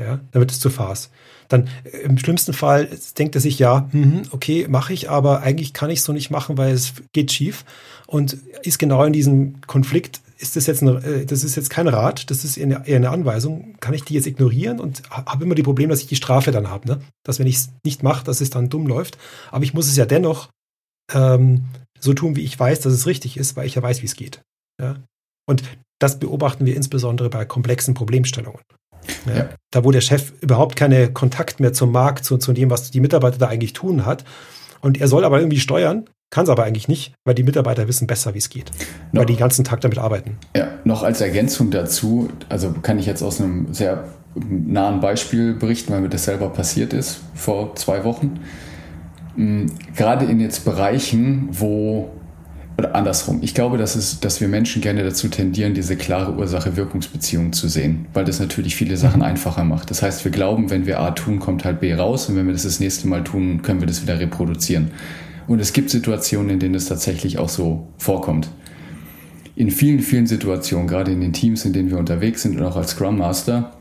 Ja, 0.00 0.18
dann 0.30 0.40
wird 0.40 0.50
es 0.50 0.60
zu 0.60 0.70
Farce. 0.70 1.10
Dann 1.48 1.68
äh, 1.84 1.98
im 1.98 2.16
schlimmsten 2.16 2.54
Fall 2.54 2.88
denkt 3.18 3.34
er 3.34 3.40
sich, 3.40 3.58
ja, 3.58 3.88
mh, 3.92 4.22
okay, 4.30 4.66
mache 4.66 4.94
ich, 4.94 5.10
aber 5.10 5.42
eigentlich 5.42 5.74
kann 5.74 5.90
ich 5.90 5.98
es 5.98 6.04
so 6.06 6.12
nicht 6.12 6.30
machen, 6.30 6.56
weil 6.56 6.72
es 6.72 6.94
geht 7.12 7.32
schief 7.32 7.66
und 8.06 8.38
ist 8.62 8.78
genau 8.78 9.04
in 9.04 9.12
diesem 9.12 9.60
Konflikt. 9.66 10.22
Ist 10.38 10.56
das 10.56 10.66
jetzt, 10.66 10.80
ein, 10.80 11.04
äh, 11.04 11.26
das 11.26 11.44
ist 11.44 11.54
jetzt 11.54 11.68
kein 11.68 11.86
Rat, 11.86 12.30
das 12.30 12.44
ist 12.44 12.56
eher 12.56 12.82
eine 12.86 13.10
Anweisung. 13.10 13.74
Kann 13.80 13.92
ich 13.92 14.04
die 14.04 14.14
jetzt 14.14 14.26
ignorieren 14.26 14.80
und 14.80 15.02
habe 15.10 15.44
immer 15.44 15.54
die 15.54 15.62
Probleme, 15.62 15.90
dass 15.90 16.00
ich 16.00 16.08
die 16.08 16.16
Strafe 16.16 16.50
dann 16.50 16.70
habe, 16.70 16.88
ne? 16.88 17.00
Dass 17.22 17.38
wenn 17.38 17.46
ich 17.46 17.56
es 17.56 17.70
nicht 17.84 18.02
mache, 18.02 18.24
dass 18.24 18.40
es 18.40 18.48
dann 18.48 18.70
dumm 18.70 18.86
läuft. 18.86 19.18
Aber 19.50 19.64
ich 19.64 19.74
muss 19.74 19.86
es 19.86 19.96
ja 19.96 20.06
dennoch 20.06 20.48
ähm, 21.12 21.66
so 22.00 22.14
tun, 22.14 22.36
wie 22.36 22.42
ich 22.42 22.58
weiß, 22.58 22.80
dass 22.80 22.92
es 22.92 23.06
richtig 23.06 23.36
ist, 23.36 23.56
weil 23.56 23.66
ich 23.66 23.74
ja 23.74 23.82
weiß, 23.82 24.02
wie 24.02 24.06
es 24.06 24.16
geht. 24.16 24.42
Ja? 24.80 24.96
Und 25.46 25.62
das 25.98 26.18
beobachten 26.18 26.66
wir 26.66 26.76
insbesondere 26.76 27.30
bei 27.30 27.44
komplexen 27.44 27.94
Problemstellungen. 27.94 28.62
Ja? 29.26 29.36
Ja. 29.36 29.48
Da, 29.70 29.84
wo 29.84 29.90
der 29.90 30.00
Chef 30.00 30.32
überhaupt 30.40 30.76
keinen 30.76 31.14
Kontakt 31.14 31.60
mehr 31.60 31.72
zum 31.72 31.92
Markt, 31.92 32.24
zu, 32.24 32.38
zu 32.38 32.52
dem, 32.52 32.70
was 32.70 32.90
die 32.90 33.00
Mitarbeiter 33.00 33.38
da 33.38 33.48
eigentlich 33.48 33.72
tun 33.72 34.06
hat. 34.06 34.24
Und 34.80 35.00
er 35.00 35.08
soll 35.08 35.24
aber 35.24 35.38
irgendwie 35.38 35.60
steuern 35.60 36.08
kann 36.30 36.44
es 36.44 36.50
aber 36.50 36.64
eigentlich 36.64 36.88
nicht, 36.88 37.12
weil 37.24 37.34
die 37.34 37.42
Mitarbeiter 37.42 37.88
wissen 37.88 38.06
besser, 38.06 38.34
wie 38.34 38.38
es 38.38 38.48
geht, 38.48 38.70
noch, 39.12 39.20
weil 39.20 39.26
die 39.26 39.34
den 39.34 39.40
ganzen 39.40 39.64
Tag 39.64 39.80
damit 39.80 39.98
arbeiten. 39.98 40.38
Ja, 40.56 40.68
noch 40.84 41.02
als 41.02 41.20
Ergänzung 41.20 41.70
dazu, 41.70 42.30
also 42.48 42.72
kann 42.82 42.98
ich 42.98 43.06
jetzt 43.06 43.22
aus 43.22 43.40
einem 43.40 43.74
sehr 43.74 44.04
nahen 44.36 45.00
Beispiel 45.00 45.54
berichten, 45.54 45.92
weil 45.92 46.02
mir 46.02 46.08
das 46.08 46.24
selber 46.24 46.48
passiert 46.50 46.92
ist 46.92 47.20
vor 47.34 47.74
zwei 47.74 48.04
Wochen. 48.04 48.40
Mm, 49.40 49.66
gerade 49.96 50.26
in 50.26 50.38
jetzt 50.38 50.66
Bereichen, 50.66 51.48
wo 51.50 52.10
oder 52.76 52.94
andersrum. 52.94 53.40
Ich 53.42 53.54
glaube, 53.54 53.78
dass, 53.78 53.94
es, 53.94 54.20
dass 54.20 54.40
wir 54.40 54.48
Menschen 54.48 54.80
gerne 54.82 55.02
dazu 55.02 55.28
tendieren, 55.28 55.74
diese 55.74 55.96
klare 55.96 56.34
Ursache-Wirkungsbeziehung 56.34 57.52
zu 57.52 57.68
sehen, 57.68 58.06
weil 58.12 58.24
das 58.24 58.40
natürlich 58.40 58.76
viele 58.76 58.96
Sachen 58.96 59.18
mhm. 59.18 59.26
einfacher 59.26 59.64
macht. 59.64 59.90
Das 59.90 60.02
heißt, 60.02 60.24
wir 60.24 60.32
glauben, 60.32 60.70
wenn 60.70 60.86
wir 60.86 61.00
A 61.00 61.10
tun, 61.12 61.40
kommt 61.40 61.64
halt 61.64 61.80
B 61.80 61.94
raus 61.94 62.28
und 62.28 62.36
wenn 62.36 62.46
wir 62.46 62.52
das 62.52 62.64
das 62.64 62.80
nächste 62.80 63.08
Mal 63.08 63.24
tun, 63.24 63.62
können 63.62 63.80
wir 63.80 63.86
das 63.86 64.02
wieder 64.02 64.18
reproduzieren. 64.20 64.90
Und 65.46 65.58
es 65.58 65.72
gibt 65.72 65.90
Situationen, 65.90 66.50
in 66.50 66.58
denen 66.58 66.74
es 66.74 66.86
tatsächlich 66.86 67.38
auch 67.38 67.48
so 67.48 67.88
vorkommt. 67.98 68.50
In 69.56 69.70
vielen, 69.70 70.00
vielen 70.00 70.26
Situationen, 70.26 70.86
gerade 70.86 71.12
in 71.12 71.20
den 71.20 71.32
Teams, 71.32 71.64
in 71.64 71.72
denen 71.72 71.90
wir 71.90 71.98
unterwegs 71.98 72.42
sind 72.42 72.58
und 72.58 72.64
auch 72.64 72.76
als 72.76 72.92
Scrum 72.92 73.18
Master, 73.18 73.72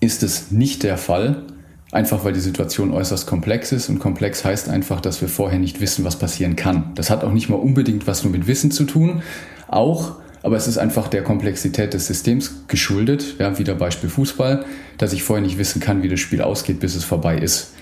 ist 0.00 0.22
es 0.22 0.50
nicht 0.50 0.82
der 0.82 0.98
Fall, 0.98 1.44
einfach 1.92 2.24
weil 2.24 2.32
die 2.32 2.40
Situation 2.40 2.92
äußerst 2.92 3.26
komplex 3.26 3.72
ist 3.72 3.88
und 3.88 3.98
komplex 3.98 4.44
heißt 4.44 4.68
einfach, 4.68 5.00
dass 5.00 5.20
wir 5.20 5.28
vorher 5.28 5.58
nicht 5.58 5.80
wissen, 5.80 6.04
was 6.04 6.18
passieren 6.18 6.56
kann. 6.56 6.92
Das 6.94 7.10
hat 7.10 7.24
auch 7.24 7.32
nicht 7.32 7.48
mal 7.48 7.56
unbedingt 7.56 8.06
was 8.06 8.24
nur 8.24 8.32
mit 8.32 8.46
Wissen 8.46 8.70
zu 8.70 8.84
tun, 8.84 9.22
auch, 9.68 10.16
aber 10.42 10.56
es 10.56 10.68
ist 10.68 10.78
einfach 10.78 11.08
der 11.08 11.22
Komplexität 11.22 11.94
des 11.94 12.06
Systems 12.06 12.64
geschuldet, 12.68 13.36
ja, 13.38 13.58
wieder 13.58 13.74
Beispiel 13.74 14.10
Fußball, 14.10 14.64
dass 14.98 15.12
ich 15.12 15.22
vorher 15.22 15.44
nicht 15.44 15.58
wissen 15.58 15.80
kann, 15.80 16.02
wie 16.02 16.08
das 16.08 16.20
Spiel 16.20 16.42
ausgeht, 16.42 16.80
bis 16.80 16.94
es 16.94 17.04
vorbei 17.04 17.38
ist. 17.38 17.72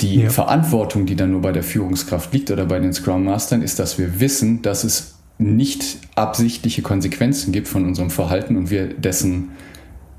Die 0.00 0.22
ja. 0.22 0.30
Verantwortung, 0.30 1.06
die 1.06 1.14
dann 1.14 1.30
nur 1.30 1.40
bei 1.40 1.52
der 1.52 1.62
Führungskraft 1.62 2.32
liegt 2.32 2.50
oder 2.50 2.66
bei 2.66 2.80
den 2.80 2.92
Scrum 2.92 3.24
Mastern, 3.24 3.62
ist, 3.62 3.78
dass 3.78 3.98
wir 3.98 4.20
wissen, 4.20 4.60
dass 4.62 4.82
es 4.84 5.14
nicht 5.38 5.98
absichtliche 6.14 6.82
Konsequenzen 6.82 7.52
gibt 7.52 7.68
von 7.68 7.84
unserem 7.84 8.10
Verhalten 8.10 8.56
und 8.56 8.70
wir 8.70 8.88
dessen 8.88 9.50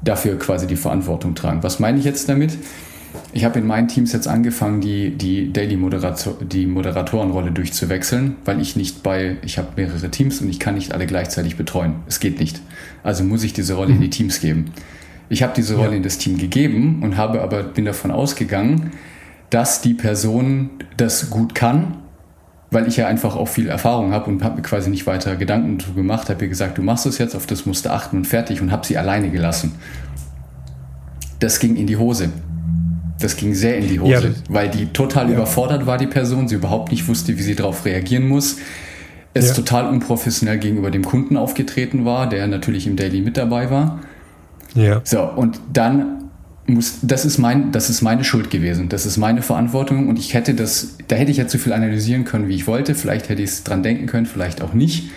dafür 0.05 0.39
quasi 0.39 0.67
die 0.67 0.77
Verantwortung 0.77 1.35
tragen. 1.35 1.61
Was 1.63 1.79
meine 1.79 1.99
ich 1.99 2.05
jetzt 2.05 2.29
damit? 2.29 2.57
Ich 3.33 3.43
habe 3.43 3.59
in 3.59 3.67
meinen 3.67 3.87
Teams 3.87 4.13
jetzt 4.13 4.27
angefangen, 4.27 4.81
die, 4.81 5.11
die 5.11 5.51
Daily 5.51 5.77
Moderator, 5.77 6.35
die 6.41 6.65
Moderatorenrolle 6.65 7.51
durchzuwechseln, 7.51 8.35
weil 8.45 8.61
ich 8.61 8.75
nicht 8.75 9.03
bei, 9.03 9.37
ich 9.43 9.57
habe 9.57 9.69
mehrere 9.75 10.09
Teams 10.09 10.41
und 10.41 10.49
ich 10.49 10.59
kann 10.59 10.75
nicht 10.75 10.93
alle 10.93 11.05
gleichzeitig 11.05 11.57
betreuen. 11.57 11.95
Es 12.07 12.19
geht 12.19 12.39
nicht. 12.39 12.61
Also 13.03 13.23
muss 13.23 13.43
ich 13.43 13.53
diese 13.53 13.73
Rolle 13.73 13.91
in 13.91 14.01
die 14.01 14.07
mhm. 14.07 14.11
Teams 14.11 14.39
geben. 14.39 14.71
Ich 15.27 15.43
habe 15.43 15.53
diese 15.55 15.75
Rolle 15.75 15.91
ja. 15.91 15.97
in 15.97 16.03
das 16.03 16.17
Team 16.17 16.37
gegeben 16.37 17.01
und 17.01 17.17
habe 17.17 17.41
aber 17.41 17.63
bin 17.63 17.85
davon 17.85 18.11
ausgegangen, 18.11 18.91
dass 19.49 19.81
die 19.81 19.93
Person 19.93 20.69
das 20.97 21.29
gut 21.29 21.55
kann 21.55 21.97
weil 22.71 22.87
ich 22.87 22.97
ja 22.97 23.07
einfach 23.07 23.35
auch 23.35 23.47
viel 23.47 23.67
Erfahrung 23.67 24.11
habe 24.11 24.29
und 24.29 24.43
habe 24.43 24.57
mir 24.57 24.61
quasi 24.61 24.89
nicht 24.89 25.07
weiter 25.07 25.35
Gedanken 25.35 25.77
dazu 25.77 25.93
gemacht, 25.93 26.29
habe 26.29 26.43
ihr 26.43 26.49
gesagt, 26.49 26.77
du 26.77 26.81
machst 26.81 27.05
es 27.05 27.17
jetzt, 27.17 27.35
auf 27.35 27.45
das 27.45 27.65
musst 27.65 27.85
du 27.85 27.91
achten 27.91 28.17
und 28.17 28.25
fertig 28.25 28.61
und 28.61 28.71
habe 28.71 28.85
sie 28.85 28.97
alleine 28.97 29.29
gelassen. 29.29 29.73
Das 31.39 31.59
ging 31.59 31.75
in 31.75 31.87
die 31.87 31.97
Hose. 31.97 32.29
Das 33.19 33.37
ging 33.37 33.53
sehr 33.53 33.77
in 33.77 33.87
die 33.87 33.99
Hose, 33.99 34.27
ja, 34.27 34.33
weil 34.49 34.69
die 34.69 34.87
total 34.87 35.27
ja. 35.27 35.35
überfordert 35.35 35.85
war, 35.85 35.97
die 35.97 36.07
Person, 36.07 36.47
sie 36.47 36.55
überhaupt 36.55 36.91
nicht 36.91 37.07
wusste, 37.07 37.37
wie 37.37 37.41
sie 37.41 37.55
darauf 37.55 37.85
reagieren 37.85 38.27
muss. 38.27 38.57
Es 39.33 39.49
ja. 39.49 39.53
total 39.53 39.89
unprofessionell 39.89 40.57
gegenüber 40.57 40.91
dem 40.91 41.03
Kunden 41.03 41.37
aufgetreten 41.37 42.03
war, 42.05 42.27
der 42.27 42.47
natürlich 42.47 42.87
im 42.87 42.95
Daily 42.97 43.21
mit 43.21 43.37
dabei 43.37 43.69
war. 43.69 43.99
Ja. 44.73 45.01
So, 45.03 45.23
und 45.23 45.59
dann 45.71 46.24
muss, 46.67 46.99
das 47.01 47.25
ist 47.25 47.37
mein, 47.37 47.71
das 47.71 47.89
ist 47.89 48.01
meine 48.01 48.23
Schuld 48.23 48.49
gewesen. 48.49 48.89
Das 48.89 49.05
ist 49.05 49.17
meine 49.17 49.41
Verantwortung 49.41 50.09
und 50.09 50.17
ich 50.17 50.33
hätte 50.33 50.53
das, 50.53 50.97
da 51.07 51.15
hätte 51.15 51.31
ich 51.31 51.37
ja 51.37 51.47
zu 51.47 51.57
viel 51.57 51.73
analysieren 51.73 52.25
können, 52.25 52.47
wie 52.47 52.55
ich 52.55 52.67
wollte. 52.67 52.95
Vielleicht 52.95 53.29
hätte 53.29 53.41
ich 53.41 53.49
es 53.49 53.63
dran 53.63 53.83
denken 53.83 54.07
können, 54.07 54.25
vielleicht 54.25 54.61
auch 54.61 54.73
nicht. 54.73 55.09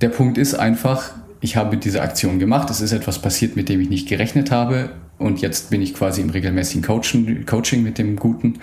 Der 0.00 0.08
Punkt 0.08 0.38
ist 0.38 0.54
einfach, 0.54 1.12
ich 1.40 1.56
habe 1.56 1.76
diese 1.76 2.02
Aktion 2.02 2.38
gemacht. 2.38 2.70
Es 2.70 2.80
ist 2.80 2.92
etwas 2.92 3.20
passiert, 3.20 3.56
mit 3.56 3.68
dem 3.68 3.80
ich 3.80 3.90
nicht 3.90 4.08
gerechnet 4.08 4.50
habe. 4.50 4.90
Und 5.18 5.40
jetzt 5.40 5.70
bin 5.70 5.82
ich 5.82 5.94
quasi 5.94 6.20
im 6.20 6.30
regelmäßigen 6.30 6.82
Coaching, 6.82 7.46
Coaching 7.46 7.82
mit 7.82 7.98
dem 7.98 8.16
Guten. 8.16 8.58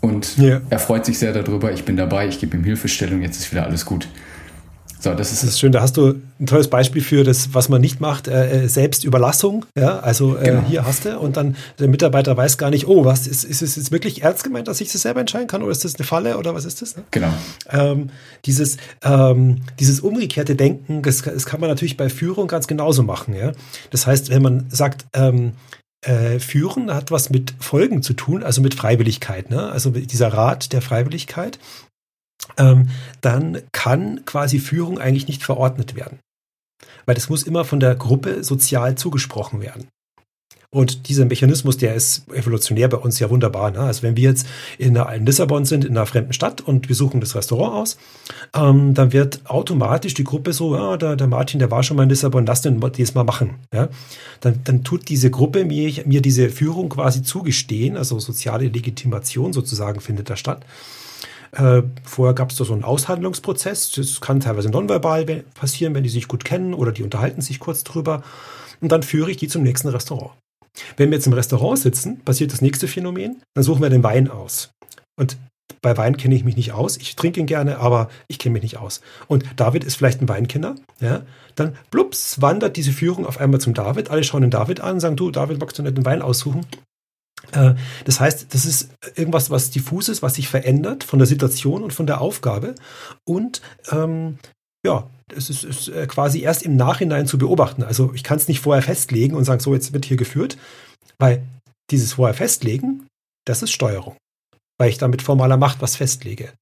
Und 0.00 0.38
ja. 0.38 0.60
er 0.70 0.78
freut 0.78 1.04
sich 1.04 1.18
sehr 1.18 1.32
darüber. 1.32 1.72
Ich 1.72 1.84
bin 1.84 1.96
dabei, 1.96 2.26
ich 2.26 2.40
gebe 2.40 2.56
ihm 2.56 2.64
Hilfestellung. 2.64 3.22
Jetzt 3.22 3.38
ist 3.38 3.52
wieder 3.52 3.64
alles 3.64 3.84
gut. 3.84 4.08
So, 5.00 5.14
das 5.14 5.32
ist, 5.32 5.42
das 5.42 5.50
ist 5.50 5.60
schön. 5.60 5.72
Da 5.72 5.80
hast 5.80 5.96
du 5.96 6.20
ein 6.38 6.46
tolles 6.46 6.68
Beispiel 6.68 7.00
für 7.00 7.24
das, 7.24 7.54
was 7.54 7.70
man 7.70 7.80
nicht 7.80 8.00
macht, 8.00 8.28
äh, 8.28 8.64
äh 8.64 8.68
Selbstüberlassung. 8.68 9.64
Ja, 9.74 9.98
also 10.00 10.36
äh, 10.36 10.44
genau. 10.44 10.62
hier 10.68 10.84
hast 10.84 11.06
du 11.06 11.18
und 11.18 11.38
dann 11.38 11.56
der 11.78 11.88
Mitarbeiter 11.88 12.36
weiß 12.36 12.58
gar 12.58 12.68
nicht, 12.70 12.86
oh, 12.86 13.06
was 13.06 13.26
ist, 13.26 13.44
ist 13.44 13.62
es 13.62 13.76
jetzt 13.76 13.92
wirklich 13.92 14.22
ernst 14.22 14.44
gemeint, 14.44 14.68
dass 14.68 14.80
ich 14.82 14.92
das 14.92 15.02
selber 15.02 15.20
entscheiden 15.20 15.46
kann 15.48 15.62
oder 15.62 15.72
ist 15.72 15.84
das 15.84 15.96
eine 15.96 16.04
Falle 16.04 16.36
oder 16.36 16.54
was 16.54 16.66
ist 16.66 16.82
das? 16.82 16.96
Ne? 16.96 17.04
Genau. 17.12 17.32
Ähm, 17.70 18.10
dieses, 18.44 18.76
ähm, 19.02 19.62
dieses 19.78 20.00
umgekehrte 20.00 20.54
Denken, 20.54 21.00
das, 21.02 21.22
das, 21.22 21.46
kann 21.46 21.60
man 21.60 21.70
natürlich 21.70 21.96
bei 21.96 22.10
Führung 22.10 22.46
ganz 22.46 22.66
genauso 22.66 23.02
machen. 23.02 23.34
Ja? 23.34 23.52
Das 23.90 24.06
heißt, 24.06 24.28
wenn 24.28 24.42
man 24.42 24.66
sagt, 24.68 25.06
ähm, 25.14 25.52
äh, 26.02 26.38
Führen 26.38 26.92
hat 26.92 27.10
was 27.10 27.30
mit 27.30 27.54
Folgen 27.58 28.02
zu 28.02 28.12
tun, 28.14 28.42
also 28.42 28.60
mit 28.60 28.74
Freiwilligkeit, 28.74 29.50
ne? 29.50 29.70
also 29.70 29.90
dieser 29.90 30.28
Rat 30.28 30.72
der 30.72 30.82
Freiwilligkeit 30.82 31.58
ähm, 32.56 32.88
dann 33.20 33.62
kann 33.72 34.24
quasi 34.24 34.58
Führung 34.58 34.98
eigentlich 34.98 35.28
nicht 35.28 35.42
verordnet 35.42 35.94
werden. 35.94 36.18
Weil 37.06 37.14
das 37.14 37.28
muss 37.28 37.42
immer 37.42 37.64
von 37.64 37.80
der 37.80 37.94
Gruppe 37.94 38.44
sozial 38.44 38.94
zugesprochen 38.96 39.60
werden. 39.60 39.88
Und 40.72 41.08
dieser 41.08 41.24
Mechanismus, 41.24 41.78
der 41.78 41.96
ist 41.96 42.32
evolutionär 42.32 42.86
bei 42.86 42.96
uns 42.96 43.18
ja 43.18 43.28
wunderbar. 43.28 43.72
Ne? 43.72 43.80
Also 43.80 44.04
wenn 44.04 44.16
wir 44.16 44.30
jetzt 44.30 44.46
in, 44.78 44.96
einer, 44.96 45.12
in 45.12 45.26
Lissabon 45.26 45.64
sind, 45.64 45.84
in 45.84 45.96
einer 45.96 46.06
fremden 46.06 46.32
Stadt 46.32 46.60
und 46.60 46.88
wir 46.88 46.94
suchen 46.94 47.20
das 47.20 47.34
Restaurant 47.34 47.74
aus, 47.74 47.98
ähm, 48.54 48.94
dann 48.94 49.12
wird 49.12 49.40
automatisch 49.46 50.14
die 50.14 50.22
Gruppe 50.22 50.52
so, 50.52 50.76
ja, 50.76 50.96
der, 50.96 51.16
der, 51.16 51.26
Martin, 51.26 51.58
der 51.58 51.72
war 51.72 51.82
schon 51.82 51.96
mal 51.96 52.04
in 52.04 52.08
Lissabon, 52.08 52.46
lass 52.46 52.62
den 52.62 52.80
dieses 52.92 53.16
Mal 53.16 53.24
machen. 53.24 53.56
Ja? 53.74 53.88
Dann, 54.40 54.60
dann 54.62 54.84
tut 54.84 55.08
diese 55.08 55.28
Gruppe 55.28 55.64
mir, 55.64 55.92
mir 56.06 56.22
diese 56.22 56.50
Führung 56.50 56.88
quasi 56.88 57.24
zugestehen, 57.24 57.96
also 57.96 58.20
soziale 58.20 58.68
Legitimation 58.68 59.52
sozusagen 59.52 60.00
findet 60.00 60.30
da 60.30 60.36
statt. 60.36 60.64
Äh, 61.52 61.82
vorher 62.04 62.34
gab 62.34 62.50
es 62.50 62.56
da 62.56 62.64
so 62.64 62.72
einen 62.72 62.84
Aushandlungsprozess. 62.84 63.92
Das 63.92 64.20
kann 64.20 64.40
teilweise 64.40 64.70
nonverbal 64.70 65.24
passieren, 65.54 65.94
wenn 65.94 66.04
die 66.04 66.08
sich 66.08 66.28
gut 66.28 66.44
kennen 66.44 66.74
oder 66.74 66.92
die 66.92 67.02
unterhalten 67.02 67.40
sich 67.40 67.58
kurz 67.58 67.84
drüber. 67.84 68.22
Und 68.80 68.92
dann 68.92 69.02
führe 69.02 69.30
ich 69.30 69.36
die 69.36 69.48
zum 69.48 69.62
nächsten 69.62 69.88
Restaurant. 69.88 70.32
Wenn 70.96 71.10
wir 71.10 71.16
jetzt 71.16 71.26
im 71.26 71.32
Restaurant 71.32 71.78
sitzen, 71.78 72.20
passiert 72.20 72.52
das 72.52 72.62
nächste 72.62 72.88
Phänomen. 72.88 73.42
Dann 73.54 73.64
suchen 73.64 73.82
wir 73.82 73.90
den 73.90 74.02
Wein 74.02 74.30
aus. 74.30 74.70
Und 75.18 75.36
bei 75.82 75.96
Wein 75.96 76.16
kenne 76.16 76.34
ich 76.34 76.44
mich 76.44 76.56
nicht 76.56 76.72
aus. 76.72 76.96
Ich 76.98 77.16
trinke 77.16 77.40
ihn 77.40 77.46
gerne, 77.46 77.78
aber 77.78 78.10
ich 78.28 78.38
kenne 78.38 78.54
mich 78.54 78.62
nicht 78.62 78.76
aus. 78.78 79.00
Und 79.28 79.44
David 79.56 79.84
ist 79.84 79.96
vielleicht 79.96 80.20
ein 80.20 80.28
Weinkenner. 80.28 80.76
Ja? 81.00 81.22
Dann 81.54 81.76
blups, 81.90 82.40
wandert 82.40 82.76
diese 82.76 82.92
Führung 82.92 83.26
auf 83.26 83.38
einmal 83.40 83.60
zum 83.60 83.74
David. 83.74 84.10
Alle 84.10 84.24
schauen 84.24 84.42
den 84.42 84.50
David 84.50 84.80
an, 84.80 85.00
sagen, 85.00 85.16
du, 85.16 85.30
David, 85.30 85.58
magst 85.58 85.78
du 85.78 85.82
nicht 85.82 85.96
den 85.96 86.04
Wein 86.04 86.22
aussuchen? 86.22 86.66
Äh, 87.52 87.74
das 88.04 88.20
heißt, 88.20 88.52
das 88.54 88.64
ist 88.64 88.90
irgendwas, 89.14 89.50
was 89.50 89.70
diffus 89.70 90.08
ist, 90.08 90.22
was 90.22 90.34
sich 90.34 90.48
verändert 90.48 91.04
von 91.04 91.18
der 91.18 91.26
Situation 91.26 91.82
und 91.82 91.92
von 91.92 92.06
der 92.06 92.20
Aufgabe. 92.20 92.74
Und 93.24 93.60
ähm, 93.90 94.38
ja, 94.84 95.08
es 95.34 95.50
ist, 95.50 95.64
ist, 95.64 95.88
äh, 95.88 96.06
quasi 96.06 96.40
erst 96.40 96.62
im 96.62 96.76
Nachhinein 96.76 97.26
zu 97.26 97.38
beobachten. 97.38 97.82
Also 97.82 98.12
ich 98.14 98.24
kann 98.24 98.38
es 98.38 98.48
nicht 98.48 98.60
vorher 98.60 98.82
festlegen 98.82 99.34
und 99.34 99.44
sagen, 99.44 99.60
so 99.60 99.74
jetzt 99.74 99.92
wird 99.92 100.04
hier 100.04 100.16
geführt, 100.16 100.56
weil 101.18 101.42
dieses 101.90 102.14
vorher 102.14 102.34
festlegen, 102.34 103.06
das 103.46 103.62
ist 103.62 103.72
Steuerung, 103.72 104.16
weil 104.78 104.90
ich 104.90 104.98
damit 104.98 105.22
formaler 105.22 105.56
Macht 105.56 105.82
was 105.82 105.96
festlege. 105.96 106.52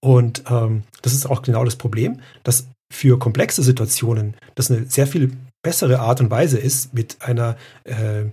Und 0.00 0.44
ähm, 0.50 0.84
das 1.02 1.14
ist 1.14 1.26
auch 1.26 1.42
genau 1.42 1.64
das 1.64 1.76
Problem, 1.76 2.20
dass 2.42 2.68
für 2.92 3.18
komplexe 3.18 3.62
Situationen 3.62 4.34
das 4.54 4.70
eine 4.70 4.86
sehr 4.86 5.06
viel 5.06 5.36
bessere 5.64 5.98
Art 5.98 6.20
und 6.20 6.30
Weise 6.30 6.58
ist, 6.58 6.94
mit 6.94 7.16
einer 7.20 7.56
äh, 7.82 8.26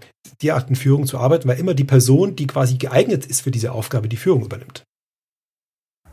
derartigen 0.43 0.75
Führung 0.75 1.07
zu 1.07 1.17
arbeiten, 1.17 1.47
weil 1.47 1.57
immer 1.57 1.73
die 1.73 1.83
Person, 1.83 2.35
die 2.35 2.45
quasi 2.45 2.75
geeignet 2.75 3.25
ist 3.25 3.41
für 3.41 3.49
diese 3.49 3.71
Aufgabe, 3.71 4.07
die 4.07 4.17
Führung 4.17 4.45
übernimmt. 4.45 4.83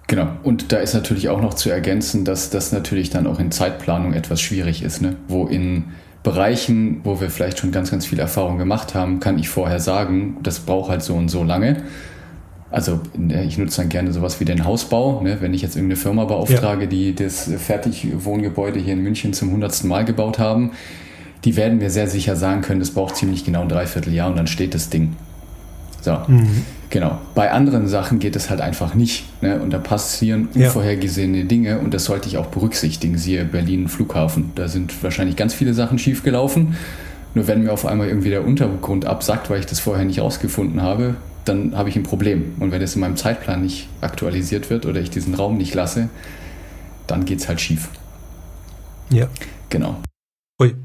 Genau. 0.07 0.29
Und 0.43 0.73
da 0.73 0.79
ist 0.79 0.95
natürlich 0.95 1.29
auch 1.29 1.43
noch 1.43 1.53
zu 1.53 1.69
ergänzen, 1.69 2.25
dass 2.25 2.49
das 2.49 2.73
natürlich 2.73 3.11
dann 3.11 3.27
auch 3.27 3.39
in 3.39 3.51
Zeitplanung 3.51 4.15
etwas 4.15 4.41
schwierig 4.41 4.83
ist, 4.83 5.03
ne? 5.03 5.17
wo 5.29 5.47
in 5.47 5.93
Bereichen, 6.23 7.03
wo 7.05 7.21
wir 7.21 7.31
vielleicht 7.31 7.59
schon 7.59 7.73
ganz, 7.73 7.91
ganz 7.91 8.07
viel 8.07 8.19
Erfahrung 8.19 8.57
gemacht 8.57 8.95
haben, 8.95 9.21
kann 9.21 9.39
ich 9.39 9.51
vorher 9.51 9.81
sagen, 9.81 10.39
das 10.43 10.61
braucht 10.61 10.91
halt 10.91 11.03
so 11.03 11.15
und 11.15 11.29
so 11.29 11.45
lange. 11.45 11.83
Also 12.71 13.01
ich 13.47 13.57
nutze 13.57 13.81
dann 13.81 13.89
gerne 13.89 14.13
sowas 14.13 14.41
wie 14.41 14.45
den 14.45 14.65
Hausbau. 14.65 15.23
Ne? 15.23 15.39
Wenn 15.41 15.55
ich 15.55 15.63
jetzt 15.63 15.77
irgendeine 15.77 15.97
Firma 15.97 16.25
beauftrage, 16.25 16.83
ja. 16.83 16.87
die 16.87 17.15
das 17.15 17.51
Fertigwohngebäude 17.57 18.79
hier 18.79 18.95
in 18.95 19.03
München 19.03 19.33
zum 19.33 19.53
hundertsten 19.53 19.89
Mal 19.89 20.05
gebaut 20.05 20.39
haben, 20.39 20.73
die 21.45 21.57
werden 21.57 21.79
mir 21.79 21.91
sehr 21.91 22.09
sicher 22.09 22.37
sagen 22.37 22.63
können, 22.63 22.81
das 22.81 22.91
braucht 22.91 23.17
ziemlich 23.17 23.45
genau 23.45 23.63
ein 23.63 23.69
Dreivierteljahr 23.69 24.29
und 24.29 24.37
dann 24.37 24.47
steht 24.47 24.75
das 24.75 24.91
Ding. 24.91 25.17
So, 26.01 26.19
mhm. 26.27 26.65
genau. 26.91 27.19
Bei 27.35 27.51
anderen 27.51 27.89
Sachen 27.89 28.19
geht 28.19 28.37
es 28.37 28.51
halt 28.51 28.61
einfach 28.61 28.95
nicht. 28.95 29.25
Ne? 29.43 29.61
Und 29.61 29.73
da 29.73 29.79
passieren 29.79 30.49
ja. 30.55 30.67
unvorhergesehene 30.67 31.45
Dinge 31.45 31.79
und 31.79 31.95
das 31.95 32.05
sollte 32.05 32.29
ich 32.29 32.39
auch 32.39 32.47
berücksichtigen. 32.47 33.19
Siehe 33.19 33.45
Berlin 33.45 33.89
Flughafen. 33.89 34.53
Da 34.55 34.69
sind 34.69 35.03
wahrscheinlich 35.03 35.37
ganz 35.37 35.55
viele 35.55 35.75
Sachen 35.75 35.99
schiefgelaufen. 35.99 36.77
Nur 37.35 37.47
wenn 37.47 37.63
mir 37.63 37.73
auf 37.73 37.85
einmal 37.87 38.09
irgendwie 38.09 38.31
der 38.31 38.45
Untergrund 38.45 39.05
absackt, 39.05 39.51
weil 39.51 39.61
ich 39.61 39.67
das 39.67 39.81
vorher 39.81 40.05
nicht 40.05 40.21
rausgefunden 40.21 40.83
habe, 40.83 41.17
dann 41.45 41.77
habe 41.77 41.89
ich 41.89 41.97
ein 41.97 42.03
Problem. 42.03 42.55
Und 42.59 42.73
wenn 42.73 42.83
es 42.83 42.95
in 42.95 43.01
meinem 43.01 43.17
Zeitplan 43.17 43.63
nicht 43.63 43.89
aktualisiert 44.01 44.71
wird 44.71 44.87
oder 44.87 45.01
ich 45.01 45.11
diesen 45.11 45.35
Raum 45.35 45.57
nicht 45.57 45.75
lasse, 45.75 46.09
dann 47.07 47.25
geht 47.25 47.41
es 47.41 47.49
halt 47.49 47.61
schief. 47.61 47.89
Ja. 49.11 49.29
Genau. 49.71 49.97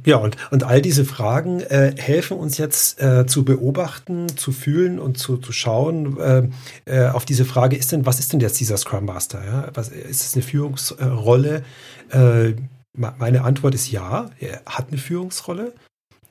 Ja, 0.05 0.17
und, 0.17 0.37
und 0.51 0.63
all 0.63 0.83
diese 0.83 1.03
Fragen 1.03 1.59
äh, 1.61 1.95
helfen 1.97 2.37
uns 2.37 2.59
jetzt 2.59 3.01
äh, 3.01 3.25
zu 3.25 3.43
beobachten, 3.43 4.27
zu 4.37 4.51
fühlen 4.51 4.99
und 4.99 5.17
zu, 5.17 5.37
zu 5.37 5.51
schauen 5.51 6.19
äh, 6.19 6.47
äh 6.85 7.09
auf 7.09 7.25
diese 7.25 7.43
Frage, 7.43 7.75
ist 7.75 7.91
denn, 7.91 8.05
was 8.05 8.19
ist 8.19 8.33
denn 8.33 8.39
jetzt 8.39 8.59
dieser 8.59 8.77
Scrum 8.77 9.05
Master? 9.05 9.43
Ja? 9.43 9.69
Was, 9.73 9.89
ist 9.89 10.21
es 10.21 10.35
eine 10.35 10.43
Führungsrolle? 10.43 11.63
Äh, 12.11 12.53
meine 12.95 13.43
Antwort 13.43 13.73
ist 13.73 13.89
ja, 13.89 14.29
er 14.39 14.61
hat 14.67 14.89
eine 14.89 14.99
Führungsrolle, 14.99 15.73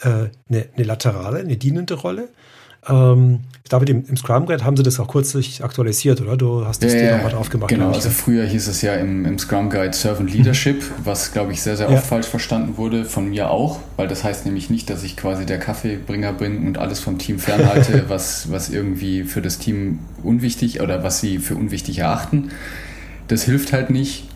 äh, 0.03 0.29
eine, 0.49 0.69
eine 0.77 0.85
laterale, 0.85 1.41
eine 1.41 1.57
dienende 1.57 1.95
Rolle. 1.95 2.29
Ähm, 2.89 3.41
ich 3.65 3.71
glaube, 3.71 3.87
im, 3.87 4.05
im 4.07 4.17
Scrum 4.17 4.47
Guide 4.47 4.65
haben 4.65 4.77
sie 4.77 4.83
das 4.83 4.99
auch 4.99 5.09
kürzlich 5.09 5.63
aktualisiert, 5.63 6.21
oder? 6.21 6.37
Du 6.37 6.67
hast 6.67 6.83
das 6.83 6.93
ja, 6.93 7.01
dir 7.01 7.17
nochmal 7.17 7.33
drauf 7.33 7.49
gemacht. 7.49 7.71
Genau, 7.71 7.91
also 7.91 8.11
früher 8.11 8.45
hieß 8.45 8.69
es 8.69 8.83
ja 8.83 8.95
im, 8.95 9.25
im 9.25 9.39
Scrum 9.39 9.71
Guide 9.71 9.93
Servant 9.93 10.33
Leadership, 10.33 10.83
was, 11.05 11.33
glaube 11.33 11.53
ich, 11.53 11.63
sehr, 11.63 11.77
sehr 11.77 11.87
oft 11.87 11.95
ja. 11.95 12.01
falsch 12.03 12.27
verstanden 12.27 12.77
wurde, 12.77 13.05
von 13.05 13.31
mir 13.31 13.51
auch, 13.51 13.79
weil 13.97 14.09
das 14.09 14.25
heißt 14.25 14.45
nämlich 14.47 14.69
nicht, 14.69 14.91
dass 14.91 15.05
ich 15.05 15.17
quasi 15.17 15.47
der 15.47 15.59
Kaffeebringer 15.59 16.33
bin 16.33 16.67
und 16.67 16.79
alles 16.79 17.01
vom 17.01 17.19
Team 17.19 17.39
fernhalte, 17.39 18.05
was, 18.09 18.51
was 18.51 18.69
irgendwie 18.69 19.25
für 19.25 19.41
das 19.41 19.59
Team 19.59 20.01
unwichtig 20.23 20.81
oder 20.81 21.03
was 21.03 21.21
sie 21.21 21.39
für 21.39 21.55
unwichtig 21.55 22.01
erachten. 22.01 22.51
Das 23.29 23.45
hilft 23.45 23.73
halt 23.73 23.91
nicht. 23.91 24.29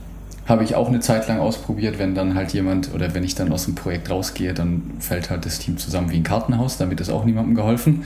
Habe 0.47 0.63
ich 0.63 0.77
auch 0.77 0.87
eine 0.87 1.01
Zeit 1.01 1.27
lang 1.27 1.41
ausprobiert, 1.41 1.99
wenn 1.99 2.15
dann 2.15 2.37
halt 2.37 2.53
jemand 2.53 2.95
oder 2.95 3.13
wenn 3.15 3.25
ich 3.25 3.35
dann 3.35 3.53
aus 3.53 3.65
dem 3.65 3.75
Projekt 3.75 4.09
rausgehe, 4.09 4.55
dann 4.55 4.93
fällt 5.01 5.29
halt 5.29 5.45
das 5.45 5.59
Team 5.59 5.77
zusammen 5.77 6.11
wie 6.13 6.17
ein 6.17 6.23
Kartenhaus, 6.23 6.79
damit 6.79 7.01
ist 7.01 7.11
auch 7.11 7.25
niemandem 7.25 7.57
geholfen. 7.57 8.05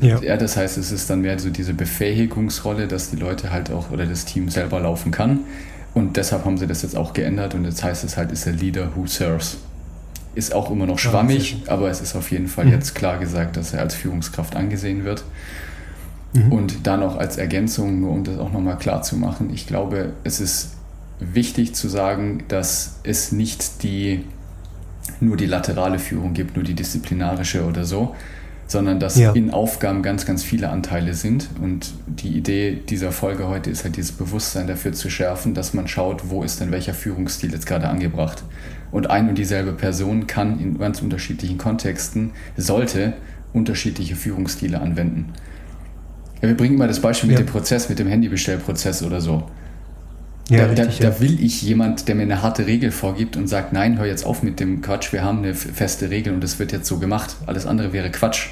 Ja. 0.00 0.20
ja, 0.20 0.36
das 0.36 0.56
heißt, 0.56 0.78
es 0.78 0.92
ist 0.92 1.08
dann 1.08 1.20
mehr 1.20 1.38
so 1.38 1.50
diese 1.50 1.74
Befähigungsrolle, 1.74 2.86
dass 2.86 3.10
die 3.10 3.16
Leute 3.16 3.50
halt 3.50 3.70
auch 3.70 3.90
oder 3.90 4.06
das 4.06 4.24
Team 4.24 4.48
selber 4.48 4.80
laufen 4.80 5.10
kann. 5.10 5.40
Und 5.94 6.16
deshalb 6.16 6.44
haben 6.44 6.58
sie 6.58 6.66
das 6.66 6.82
jetzt 6.82 6.96
auch 6.96 7.14
geändert 7.14 7.54
und 7.54 7.64
jetzt 7.64 7.82
heißt 7.82 8.04
es 8.04 8.16
halt, 8.16 8.30
ist 8.30 8.46
a 8.46 8.50
leader 8.50 8.90
who 8.94 9.06
serves. 9.06 9.58
Ist 10.34 10.54
auch 10.54 10.70
immer 10.70 10.84
noch 10.84 10.98
schwammig, 10.98 11.62
ja, 11.64 11.72
aber 11.72 11.88
es 11.88 12.02
ist 12.02 12.14
auf 12.14 12.30
jeden 12.30 12.48
Fall 12.48 12.66
mhm. 12.66 12.72
jetzt 12.72 12.94
klar 12.94 13.18
gesagt, 13.18 13.56
dass 13.56 13.72
er 13.72 13.80
als 13.80 13.94
Führungskraft 13.94 14.54
angesehen 14.54 15.04
wird. 15.04 15.24
Mhm. 16.34 16.52
Und 16.52 16.86
dann 16.86 17.00
noch 17.00 17.16
als 17.16 17.38
Ergänzung, 17.38 18.00
nur 18.00 18.12
um 18.12 18.24
das 18.24 18.38
auch 18.38 18.52
nochmal 18.52 18.76
klar 18.76 19.00
zu 19.00 19.16
machen, 19.16 19.50
ich 19.54 19.66
glaube, 19.66 20.12
es 20.24 20.40
ist 20.40 20.72
wichtig 21.18 21.74
zu 21.74 21.88
sagen, 21.88 22.44
dass 22.48 23.00
es 23.02 23.32
nicht 23.32 23.82
die 23.82 24.24
nur 25.20 25.36
die 25.36 25.46
laterale 25.46 25.98
Führung 25.98 26.34
gibt, 26.34 26.56
nur 26.56 26.64
die 26.64 26.74
disziplinarische 26.74 27.64
oder 27.64 27.84
so, 27.84 28.14
sondern 28.66 28.98
dass 28.98 29.16
ja. 29.16 29.32
in 29.32 29.50
Aufgaben 29.50 30.02
ganz, 30.02 30.26
ganz 30.26 30.42
viele 30.42 30.70
Anteile 30.70 31.14
sind. 31.14 31.48
Und 31.62 31.92
die 32.06 32.36
Idee 32.36 32.82
dieser 32.88 33.12
Folge 33.12 33.48
heute 33.48 33.70
ist 33.70 33.84
halt 33.84 33.96
dieses 33.96 34.12
Bewusstsein 34.12 34.66
dafür 34.66 34.92
zu 34.92 35.08
schärfen, 35.08 35.54
dass 35.54 35.72
man 35.74 35.86
schaut, 35.88 36.30
wo 36.30 36.42
ist 36.42 36.60
denn 36.60 36.72
welcher 36.72 36.94
Führungsstil 36.94 37.52
jetzt 37.52 37.66
gerade 37.66 37.88
angebracht. 37.88 38.42
Und 38.90 39.10
ein 39.10 39.28
und 39.28 39.36
dieselbe 39.36 39.72
Person 39.72 40.26
kann 40.26 40.60
in 40.60 40.78
ganz 40.78 41.00
unterschiedlichen 41.00 41.58
Kontexten, 41.58 42.32
sollte 42.56 43.14
unterschiedliche 43.52 44.16
Führungsstile 44.16 44.80
anwenden. 44.80 45.32
Ja, 46.42 46.48
wir 46.48 46.56
bringen 46.56 46.76
mal 46.76 46.88
das 46.88 47.00
Beispiel 47.00 47.30
mit 47.30 47.38
dem 47.38 47.46
Prozess, 47.46 47.88
mit 47.88 47.98
dem 47.98 48.08
Handybestellprozess 48.08 49.02
oder 49.02 49.20
so. 49.20 49.44
Ja, 50.48 50.58
da, 50.58 50.66
richtig, 50.66 50.98
da, 51.00 51.10
da, 51.10 51.20
will 51.20 51.42
ich 51.42 51.62
jemand, 51.62 52.06
der 52.06 52.14
mir 52.14 52.22
eine 52.22 52.42
harte 52.42 52.66
Regel 52.66 52.92
vorgibt 52.92 53.36
und 53.36 53.48
sagt, 53.48 53.72
nein, 53.72 53.98
hör 53.98 54.06
jetzt 54.06 54.24
auf 54.24 54.42
mit 54.42 54.60
dem 54.60 54.80
Quatsch, 54.80 55.12
wir 55.12 55.24
haben 55.24 55.38
eine 55.38 55.54
feste 55.54 56.10
Regel 56.10 56.34
und 56.34 56.44
es 56.44 56.58
wird 56.58 56.72
jetzt 56.72 56.86
so 56.86 56.98
gemacht. 56.98 57.36
Alles 57.46 57.66
andere 57.66 57.92
wäre 57.92 58.10
Quatsch. 58.10 58.50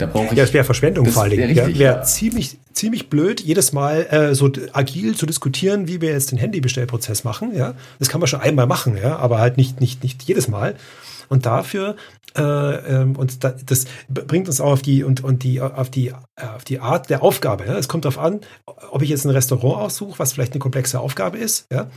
Da 0.00 0.06
brauche 0.06 0.26
ich. 0.26 0.32
Ja, 0.32 0.44
es 0.44 0.52
wäre 0.52 0.64
Verschwendung 0.64 1.06
vor 1.06 1.24
allem. 1.24 1.38
Wäre 1.38 1.54
wär, 1.54 1.78
wär 1.78 2.02
ziemlich, 2.02 2.58
ziemlich 2.72 3.08
blöd, 3.08 3.40
jedes 3.40 3.72
Mal 3.72 4.06
äh, 4.10 4.34
so 4.34 4.50
agil 4.72 5.14
zu 5.14 5.26
diskutieren, 5.26 5.88
wie 5.88 6.00
wir 6.00 6.12
jetzt 6.12 6.30
den 6.30 6.38
Handybestellprozess 6.38 7.24
machen. 7.24 7.54
Ja, 7.54 7.74
das 7.98 8.08
kann 8.08 8.20
man 8.20 8.28
schon 8.28 8.40
einmal 8.40 8.66
machen, 8.66 8.96
ja, 8.96 9.16
aber 9.16 9.38
halt 9.38 9.56
nicht, 9.56 9.80
nicht, 9.80 10.02
nicht 10.02 10.22
jedes 10.22 10.48
Mal. 10.48 10.74
Und 11.28 11.46
dafür 11.46 11.96
äh, 12.36 12.42
ähm, 12.42 13.16
und 13.16 13.42
da, 13.42 13.50
das 13.66 13.86
bringt 14.08 14.46
uns 14.46 14.60
auch 14.60 14.72
auf 14.72 14.82
die 14.82 15.02
und, 15.02 15.24
und 15.24 15.42
die 15.42 15.60
auf 15.60 15.90
die 15.90 16.08
äh, 16.08 16.12
auf 16.54 16.64
die 16.64 16.78
Art 16.78 17.10
der 17.10 17.22
Aufgabe. 17.22 17.64
Ja? 17.66 17.76
Es 17.76 17.88
kommt 17.88 18.04
darauf 18.04 18.18
an, 18.18 18.40
ob 18.66 19.02
ich 19.02 19.08
jetzt 19.08 19.24
ein 19.24 19.30
Restaurant 19.30 19.82
aussuche, 19.82 20.18
was 20.18 20.32
vielleicht 20.32 20.52
eine 20.52 20.60
komplexe 20.60 21.00
Aufgabe 21.00 21.38
ist, 21.38 21.66
ja. 21.72 21.90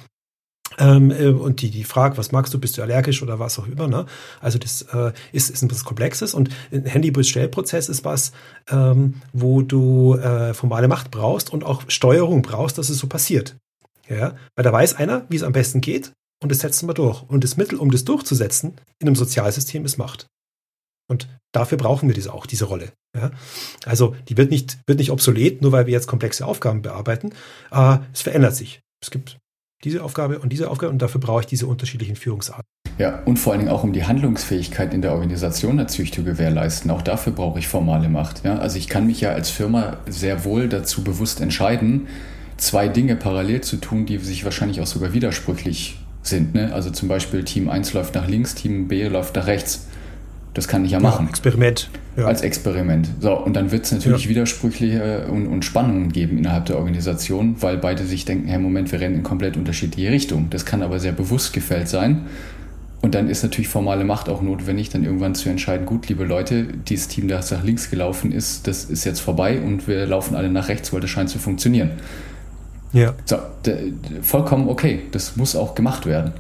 Ähm, 0.78 1.12
äh, 1.12 1.28
und 1.28 1.62
die, 1.62 1.70
die 1.70 1.84
Frage, 1.84 2.18
was 2.18 2.32
magst 2.32 2.54
du, 2.54 2.60
bist 2.60 2.78
du 2.78 2.82
allergisch 2.82 3.22
oder 3.22 3.40
was 3.40 3.60
auch 3.60 3.68
immer. 3.68 3.88
Ne? 3.88 4.06
Also 4.42 4.58
das 4.58 4.84
äh, 4.94 5.12
ist, 5.32 5.50
ist 5.50 5.62
ein 5.62 5.68
bisschen 5.68 5.86
Komplexes 5.86 6.34
und 6.34 6.50
ein 6.72 6.86
Handybestellprozess 6.86 7.90
ist 7.90 8.06
was, 8.06 8.32
ähm, 8.70 9.16
wo 9.34 9.62
du 9.62 10.16
äh, 10.16 10.54
formale 10.54 10.88
Macht 10.88 11.12
brauchst 11.12 11.52
und 11.52 11.64
auch 11.64 11.84
Steuerung 11.88 12.42
brauchst, 12.42 12.78
dass 12.78 12.90
es 12.90 12.98
so 12.98 13.08
passiert. 13.08 13.56
Ja? 14.10 14.36
Weil 14.56 14.64
da 14.64 14.74
weiß 14.74 14.96
einer, 14.96 15.26
wie 15.30 15.36
es 15.36 15.44
am 15.44 15.54
besten 15.54 15.82
geht 15.82 16.12
und 16.42 16.52
das 16.52 16.60
setzen 16.60 16.88
wir 16.88 16.94
durch. 16.94 17.24
Und 17.24 17.44
das 17.44 17.58
Mittel, 17.58 17.80
um 17.80 17.92
das 17.92 18.04
durchzusetzen, 18.04 18.74
in 19.00 19.08
einem 19.08 19.16
Sozialsystem 19.16 19.86
ist 19.86 19.98
Macht. 19.98 20.28
Und 21.10 21.28
dafür 21.52 21.78
brauchen 21.78 22.08
wir 22.10 22.16
diese 22.16 22.34
auch, 22.34 22.46
diese 22.46 22.66
Rolle. 22.66 22.92
Ja? 23.16 23.32
Also 23.86 24.16
die 24.30 24.38
wird 24.38 24.52
nicht, 24.52 24.78
wird 24.88 25.00
nicht 25.00 25.12
obsolet, 25.12 25.62
nur 25.62 25.72
weil 25.72 25.86
wir 25.86 25.94
jetzt 25.94 26.08
komplexe 26.08 26.46
Aufgaben 26.46 26.82
bearbeiten. 26.82 27.34
Äh, 27.72 28.00
es 28.14 28.22
verändert 28.22 28.56
sich. 28.56 28.82
Es 29.02 29.12
gibt 29.12 29.38
diese 29.84 30.04
Aufgabe 30.04 30.40
und 30.40 30.50
diese 30.50 30.70
Aufgabe 30.70 30.92
und 30.92 31.02
dafür 31.02 31.22
brauche 31.22 31.42
ich 31.42 31.48
diese 31.48 31.68
unterschiedlichen 31.68 32.16
Führungsarten. 32.16 32.66
Ja, 33.00 33.24
und 33.26 33.38
vor 33.38 33.54
allen 33.54 33.62
Dingen 33.62 33.72
auch 33.72 33.84
um 33.84 33.92
die 33.92 34.06
Handlungsfähigkeit 34.06 34.94
in 34.94 35.02
der 35.02 35.14
Organisation 35.14 35.76
natürlich 35.76 36.14
zu 36.14 36.24
gewährleisten. 36.24 36.92
Auch 36.92 37.02
dafür 37.02 37.34
brauche 37.34 37.58
ich 37.58 37.68
formale 37.68 38.08
Macht. 38.08 38.46
Ja? 38.46 38.58
Also 38.60 38.78
ich 38.78 38.88
kann 38.88 39.08
mich 39.08 39.22
ja 39.22 39.32
als 39.32 39.50
Firma 39.50 39.98
sehr 40.08 40.46
wohl 40.46 40.70
dazu 40.70 41.04
bewusst 41.04 41.42
entscheiden, 41.42 42.08
zwei 42.58 42.88
Dinge 42.88 43.16
parallel 43.16 43.62
zu 43.62 43.78
tun, 43.78 44.06
die 44.06 44.20
sich 44.20 44.46
wahrscheinlich 44.46 44.80
auch 44.80 44.86
sogar 44.86 45.14
widersprüchlich 45.14 46.00
sind. 46.22 46.54
Ne? 46.54 46.72
Also 46.74 46.92
zum 46.92 47.10
Beispiel 47.10 47.44
Team 47.44 47.68
1 47.68 47.94
läuft 47.94 48.14
nach 48.14 48.28
links, 48.28 48.54
Team 48.54 48.88
B 48.88 49.08
läuft 49.08 49.36
nach 49.36 49.48
rechts. 49.48 49.88
Das 50.54 50.68
kann 50.68 50.86
ich 50.86 50.92
ja 50.92 51.00
machen. 51.00 51.26
Ja, 51.26 51.30
Experiment. 51.30 51.90
Ja. 52.16 52.26
Als 52.26 52.42
Experiment. 52.42 53.10
So, 53.20 53.34
und 53.34 53.56
dann 53.56 53.72
wird 53.72 53.86
es 53.86 53.92
natürlich 53.92 54.26
ja. 54.26 54.30
Widersprüche 54.30 55.26
und, 55.30 55.48
und, 55.48 55.66
Spannungen 55.66 56.12
geben 56.12 56.38
innerhalb 56.38 56.66
der 56.66 56.78
Organisation, 56.78 57.56
weil 57.62 57.78
beide 57.78 58.06
sich 58.06 58.26
denken, 58.26 58.48
hey 58.48 58.60
Moment, 58.60 58.92
wir 58.92 59.00
rennen 59.00 59.16
in 59.16 59.24
komplett 59.24 59.58
unterschiedliche 59.58 60.12
Richtungen. 60.12 60.48
Das 60.52 60.66
kann 60.66 60.84
aber 60.84 61.00
sehr 61.00 61.12
bewusst 61.12 61.54
gefällt 61.54 61.88
sein. 61.88 62.26
Und 63.02 63.16
dann 63.16 63.30
ist 63.30 63.44
natürlich 63.44 63.68
formale 63.68 64.06
Macht 64.06 64.30
auch 64.30 64.42
notwendig, 64.42 64.90
dann 64.90 65.04
irgendwann 65.04 65.36
zu 65.36 65.50
entscheiden, 65.50 65.86
gut, 65.86 66.08
liebe 66.08 66.24
Leute, 66.24 66.66
dieses 66.88 67.10
Team, 67.10 67.28
das 67.28 67.52
nach 67.52 67.64
links 67.64 67.90
gelaufen 67.90 68.32
ist, 68.32 68.66
das 68.68 68.86
ist 68.86 69.04
jetzt 69.04 69.20
vorbei 69.20 69.60
und 69.60 69.88
wir 69.90 70.06
laufen 70.06 70.36
alle 70.36 70.50
nach 70.50 70.70
rechts, 70.70 70.94
weil 70.94 71.02
das 71.02 71.10
scheint 71.10 71.30
zu 71.30 71.38
funktionieren. 71.38 71.92
Ja. 72.94 73.14
So, 73.26 73.38
vollkommen 74.22 74.70
okay. 74.70 75.02
Das 75.12 75.36
muss 75.36 75.56
auch 75.56 75.76
gemacht 75.76 76.06
werden. 76.06 76.32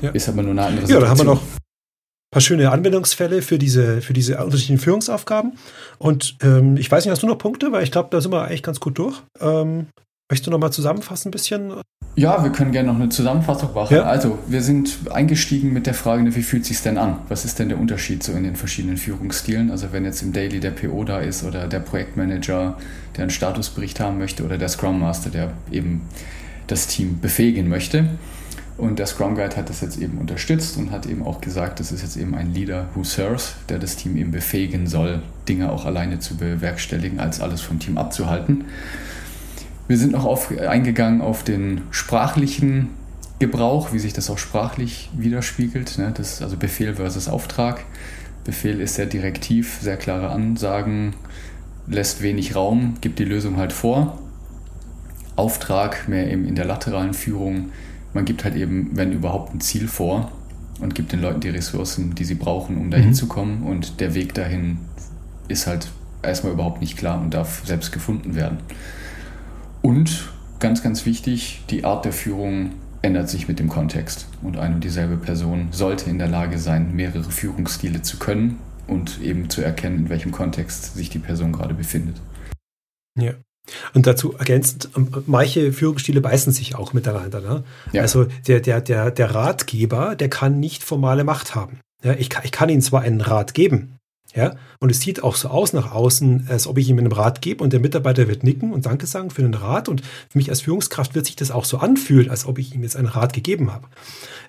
Ja. 0.00 0.10
Ist 0.10 0.28
aber 0.28 0.42
nur 0.42 0.52
eine 0.52 0.62
andere 0.62 0.86
Situation. 0.86 1.00
Ja, 1.00 1.00
da 1.00 1.10
haben 1.10 1.18
wir 1.18 1.34
noch 1.34 1.42
paar 2.32 2.40
schöne 2.40 2.72
Anwendungsfälle 2.72 3.42
für 3.42 3.58
diese, 3.58 4.00
für 4.00 4.14
diese 4.14 4.42
unterschiedlichen 4.42 4.78
Führungsaufgaben. 4.78 5.52
Und 5.98 6.36
ähm, 6.42 6.76
ich 6.76 6.90
weiß 6.90 7.04
nicht, 7.04 7.12
hast 7.12 7.22
du 7.22 7.28
noch 7.28 7.38
Punkte? 7.38 7.70
Weil 7.70 7.84
ich 7.84 7.92
glaube, 7.92 8.08
da 8.10 8.20
sind 8.20 8.32
wir 8.32 8.42
eigentlich 8.42 8.62
ganz 8.62 8.80
gut 8.80 8.98
durch. 8.98 9.22
Ähm, 9.40 9.86
möchtest 10.28 10.46
du 10.46 10.50
noch 10.50 10.58
mal 10.58 10.72
zusammenfassen 10.72 11.28
ein 11.28 11.30
bisschen? 11.30 11.74
Ja, 12.16 12.42
wir 12.42 12.50
können 12.50 12.72
gerne 12.72 12.88
noch 12.88 12.98
eine 12.98 13.10
Zusammenfassung 13.10 13.74
machen. 13.74 13.94
Ja. 13.94 14.04
Also, 14.04 14.38
wir 14.46 14.62
sind 14.62 14.98
eingestiegen 15.10 15.74
mit 15.74 15.86
der 15.86 15.94
Frage, 15.94 16.34
wie 16.34 16.42
fühlt 16.42 16.62
es 16.62 16.68
sich 16.68 16.80
denn 16.80 16.98
an? 16.98 17.18
Was 17.28 17.44
ist 17.44 17.58
denn 17.58 17.68
der 17.68 17.78
Unterschied 17.78 18.22
so 18.22 18.32
in 18.32 18.44
den 18.44 18.56
verschiedenen 18.56 18.96
Führungsstilen? 18.96 19.70
Also, 19.70 19.92
wenn 19.92 20.06
jetzt 20.06 20.22
im 20.22 20.32
Daily 20.32 20.58
der 20.58 20.70
PO 20.70 21.04
da 21.04 21.20
ist 21.20 21.44
oder 21.44 21.68
der 21.68 21.80
Projektmanager, 21.80 22.78
der 23.16 23.22
einen 23.22 23.30
Statusbericht 23.30 24.00
haben 24.00 24.18
möchte 24.18 24.42
oder 24.42 24.56
der 24.56 24.68
Scrum 24.68 25.00
Master, 25.00 25.28
der 25.28 25.52
eben 25.70 26.02
das 26.66 26.86
Team 26.86 27.20
befähigen 27.20 27.68
möchte. 27.68 28.08
Und 28.78 28.98
der 28.98 29.06
Scrum 29.06 29.34
Guide 29.34 29.56
hat 29.56 29.68
das 29.68 29.80
jetzt 29.80 29.98
eben 29.98 30.18
unterstützt 30.18 30.76
und 30.76 30.90
hat 30.90 31.06
eben 31.06 31.22
auch 31.24 31.40
gesagt, 31.40 31.78
das 31.78 31.92
ist 31.92 32.02
jetzt 32.02 32.16
eben 32.16 32.34
ein 32.34 32.52
Leader 32.52 32.88
who 32.94 33.04
serves, 33.04 33.54
der 33.68 33.78
das 33.78 33.96
Team 33.96 34.16
eben 34.16 34.30
befähigen 34.30 34.86
soll, 34.86 35.22
Dinge 35.48 35.70
auch 35.70 35.84
alleine 35.84 36.18
zu 36.18 36.36
bewerkstelligen, 36.36 37.20
als 37.20 37.40
alles 37.40 37.60
vom 37.60 37.78
Team 37.78 37.98
abzuhalten. 37.98 38.64
Wir 39.88 39.98
sind 39.98 40.12
noch 40.12 40.24
auf, 40.24 40.56
eingegangen 40.58 41.20
auf 41.20 41.44
den 41.44 41.82
sprachlichen 41.90 42.90
Gebrauch, 43.38 43.92
wie 43.92 43.98
sich 43.98 44.12
das 44.12 44.30
auch 44.30 44.38
sprachlich 44.38 45.10
widerspiegelt. 45.16 45.98
Ne? 45.98 46.12
Das 46.16 46.34
ist 46.34 46.42
also 46.42 46.56
Befehl 46.56 46.94
versus 46.94 47.28
Auftrag. 47.28 47.84
Befehl 48.44 48.80
ist 48.80 48.94
sehr 48.94 49.06
direktiv, 49.06 49.78
sehr 49.80 49.96
klare 49.96 50.30
Ansagen, 50.30 51.14
lässt 51.86 52.22
wenig 52.22 52.56
Raum, 52.56 52.94
gibt 53.00 53.18
die 53.18 53.24
Lösung 53.24 53.56
halt 53.56 53.72
vor. 53.72 54.18
Auftrag 55.36 56.08
mehr 56.08 56.30
eben 56.30 56.46
in 56.46 56.54
der 56.54 56.64
lateralen 56.64 57.14
Führung. 57.14 57.70
Man 58.14 58.24
gibt 58.24 58.44
halt 58.44 58.56
eben, 58.56 58.90
wenn 58.94 59.12
überhaupt, 59.12 59.54
ein 59.54 59.60
Ziel 59.60 59.88
vor 59.88 60.30
und 60.80 60.94
gibt 60.94 61.12
den 61.12 61.20
Leuten 61.20 61.40
die 61.40 61.48
Ressourcen, 61.48 62.14
die 62.14 62.24
sie 62.24 62.34
brauchen, 62.34 62.76
um 62.78 62.90
dahin 62.90 63.08
mhm. 63.08 63.14
zu 63.14 63.26
kommen. 63.26 63.62
Und 63.62 64.00
der 64.00 64.14
Weg 64.14 64.34
dahin 64.34 64.78
ist 65.48 65.66
halt 65.66 65.88
erstmal 66.22 66.52
überhaupt 66.52 66.80
nicht 66.80 66.96
klar 66.96 67.20
und 67.20 67.34
darf 67.34 67.62
selbst 67.64 67.92
gefunden 67.92 68.34
werden. 68.34 68.58
Und 69.80 70.30
ganz, 70.60 70.82
ganz 70.82 71.06
wichtig, 71.06 71.62
die 71.70 71.84
Art 71.84 72.04
der 72.04 72.12
Führung 72.12 72.72
ändert 73.00 73.28
sich 73.28 73.48
mit 73.48 73.58
dem 73.58 73.68
Kontext. 73.68 74.28
Und 74.42 74.58
eine 74.58 74.76
und 74.76 74.84
dieselbe 74.84 75.16
Person 75.16 75.68
sollte 75.72 76.08
in 76.08 76.18
der 76.18 76.28
Lage 76.28 76.58
sein, 76.58 76.94
mehrere 76.94 77.30
Führungsstile 77.30 78.02
zu 78.02 78.18
können, 78.18 78.58
und 78.86 79.20
eben 79.20 79.50
zu 79.50 79.62
erkennen, 79.62 79.98
in 79.98 80.08
welchem 80.08 80.32
Kontext 80.32 80.94
sich 80.94 81.10
die 81.10 81.18
Person 81.18 81.52
gerade 81.52 81.74
befindet. 81.74 82.20
Ja. 83.18 83.34
Und 83.94 84.06
dazu 84.06 84.34
ergänzend, 84.34 84.90
ähm, 84.96 85.08
manche 85.26 85.72
Führungsstile 85.72 86.20
beißen 86.20 86.52
sich 86.52 86.74
auch 86.74 86.92
miteinander. 86.92 87.40
Ne? 87.40 87.64
Ja. 87.92 88.02
Also 88.02 88.26
der, 88.46 88.60
der, 88.60 88.80
der, 88.80 89.10
der 89.10 89.34
Ratgeber, 89.34 90.16
der 90.16 90.28
kann 90.28 90.60
nicht 90.60 90.82
formale 90.82 91.24
Macht 91.24 91.54
haben. 91.54 91.80
Ja, 92.02 92.14
ich, 92.14 92.30
kann, 92.30 92.44
ich 92.44 92.52
kann 92.52 92.68
ihm 92.68 92.80
zwar 92.80 93.02
einen 93.02 93.20
Rat 93.20 93.54
geben, 93.54 93.98
ja, 94.34 94.56
und 94.80 94.90
es 94.90 95.00
sieht 95.00 95.22
auch 95.22 95.36
so 95.36 95.48
aus 95.48 95.74
nach 95.74 95.92
außen, 95.92 96.46
als 96.48 96.66
ob 96.66 96.78
ich 96.78 96.88
ihm 96.88 96.98
einen 96.98 97.12
Rat 97.12 97.42
gebe 97.42 97.62
und 97.62 97.72
der 97.72 97.80
Mitarbeiter 97.80 98.28
wird 98.28 98.44
nicken 98.44 98.72
und 98.72 98.86
Danke 98.86 99.06
sagen 99.06 99.30
für 99.30 99.42
den 99.42 99.52
Rat 99.52 99.90
und 99.90 100.00
für 100.00 100.38
mich 100.38 100.48
als 100.48 100.62
Führungskraft 100.62 101.14
wird 101.14 101.26
sich 101.26 101.36
das 101.36 101.50
auch 101.50 101.66
so 101.66 101.78
anfühlen, 101.78 102.30
als 102.30 102.46
ob 102.46 102.58
ich 102.58 102.74
ihm 102.74 102.82
jetzt 102.82 102.96
einen 102.96 103.08
Rat 103.08 103.34
gegeben 103.34 103.70
habe. 103.70 103.88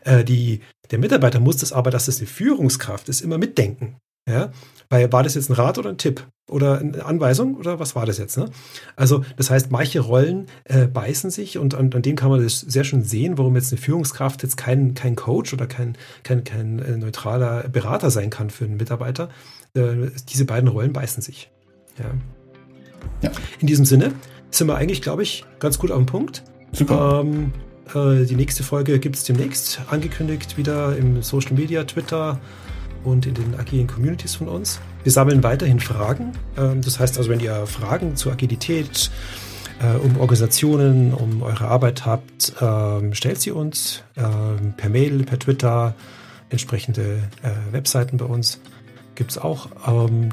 Äh, 0.05 0.23
die, 0.23 0.61
der 0.91 0.99
Mitarbeiter 0.99 1.41
muss 1.41 1.57
das 1.57 1.73
aber, 1.73 1.91
dass 1.91 2.07
es 2.07 2.19
eine 2.19 2.27
Führungskraft 2.27 3.09
ist, 3.09 3.19
immer 3.19 3.37
mitdenken. 3.37 3.97
Ja, 4.27 4.51
weil 4.89 5.11
war 5.11 5.23
das 5.23 5.35
jetzt 5.35 5.49
ein 5.49 5.53
Rat 5.53 5.77
oder 5.77 5.89
ein 5.89 5.97
Tipp 5.97 6.25
oder 6.49 6.79
eine 6.79 7.03
Anweisung 7.05 7.55
oder 7.55 7.79
was 7.79 7.95
war 7.95 8.05
das 8.05 8.17
jetzt? 8.17 8.37
Ne? 8.37 8.45
Also 8.95 9.23
das 9.35 9.49
heißt, 9.49 9.69
manche 9.69 9.99
Rollen 9.99 10.47
äh, 10.63 10.87
beißen 10.87 11.29
sich 11.29 11.57
und 11.57 11.75
an, 11.75 11.91
an 11.93 12.01
denen 12.01 12.15
kann 12.15 12.29
man 12.29 12.41
das 12.41 12.61
sehr 12.61 12.83
schön 12.85 13.03
sehen, 13.03 13.37
warum 13.37 13.55
jetzt 13.55 13.73
eine 13.73 13.81
Führungskraft 13.81 14.43
jetzt 14.43 14.55
kein, 14.55 14.93
kein 14.93 15.15
Coach 15.15 15.53
oder 15.53 15.67
kein, 15.67 15.97
kein, 16.23 16.43
kein 16.43 16.79
äh, 16.79 16.97
neutraler 16.97 17.67
Berater 17.67 18.11
sein 18.11 18.29
kann 18.29 18.49
für 18.49 18.65
einen 18.65 18.77
Mitarbeiter. 18.77 19.29
Äh, 19.73 20.11
diese 20.29 20.45
beiden 20.45 20.69
Rollen 20.69 20.93
beißen 20.93 21.21
sich. 21.21 21.49
Ja. 21.99 22.11
ja. 23.23 23.31
In 23.59 23.67
diesem 23.67 23.85
Sinne 23.85 24.13
sind 24.51 24.67
wir 24.67 24.75
eigentlich, 24.75 25.01
glaube 25.01 25.23
ich, 25.23 25.43
ganz 25.59 25.79
gut 25.79 25.91
auf 25.91 25.97
dem 25.97 26.05
Punkt. 26.05 26.43
Super. 26.71 27.21
Ähm, 27.21 27.51
äh, 27.93 28.25
die 28.25 28.35
nächste 28.35 28.63
Folge 28.63 28.99
gibt 28.99 29.15
es 29.15 29.23
demnächst, 29.23 29.81
angekündigt 29.89 30.57
wieder 30.57 30.95
im 30.95 31.21
Social 31.21 31.53
Media, 31.53 31.83
Twitter, 31.83 32.39
und 33.03 33.25
in 33.25 33.33
den 33.33 33.55
agilen 33.59 33.87
Communities 33.87 34.35
von 34.35 34.47
uns. 34.47 34.79
Wir 35.03 35.11
sammeln 35.11 35.43
weiterhin 35.43 35.79
Fragen. 35.79 36.31
Ähm, 36.57 36.81
das 36.81 36.99
heißt 36.99 37.17
also, 37.17 37.29
wenn 37.29 37.39
ihr 37.39 37.65
Fragen 37.67 38.15
zur 38.15 38.31
Agilität, 38.31 39.11
äh, 39.79 39.97
um 39.97 40.19
Organisationen, 40.19 41.13
um 41.13 41.43
eure 41.43 41.67
Arbeit 41.67 42.05
habt, 42.05 42.53
ähm, 42.61 43.13
stellt 43.13 43.41
sie 43.41 43.51
uns 43.51 44.03
ähm, 44.15 44.73
per 44.77 44.89
Mail, 44.89 45.23
per 45.23 45.39
Twitter, 45.39 45.95
entsprechende 46.49 47.19
äh, 47.41 47.73
Webseiten 47.73 48.17
bei 48.17 48.25
uns 48.25 48.59
gibt 49.15 49.29
es 49.29 49.37
auch. 49.37 49.67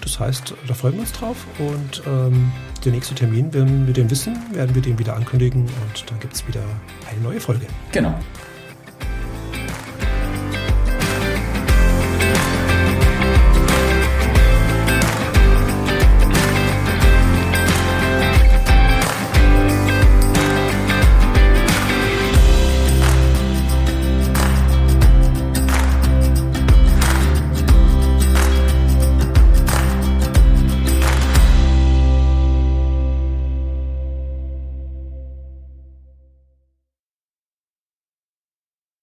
das 0.03 0.19
heißt, 0.19 0.55
da 0.67 0.73
freuen 0.73 0.95
wir 0.95 1.01
uns 1.03 1.13
drauf 1.13 1.37
und 1.59 2.03
der 2.03 2.93
nächste 2.93 3.15
Termin, 3.15 3.53
wenn 3.53 3.87
wir 3.87 3.93
den 3.93 4.11
wissen, 4.11 4.39
werden 4.55 4.75
wir 4.75 4.81
den 4.81 4.99
wieder 4.99 5.17
ankündigen 5.17 5.65
und 5.65 6.11
dann 6.11 6.19
gibt 6.19 6.33
es 6.33 6.49
wieder 6.49 6.63
eine 7.11 7.21
neue 7.21 7.41
Folge. 7.41 7.67
Genau. 7.93 8.19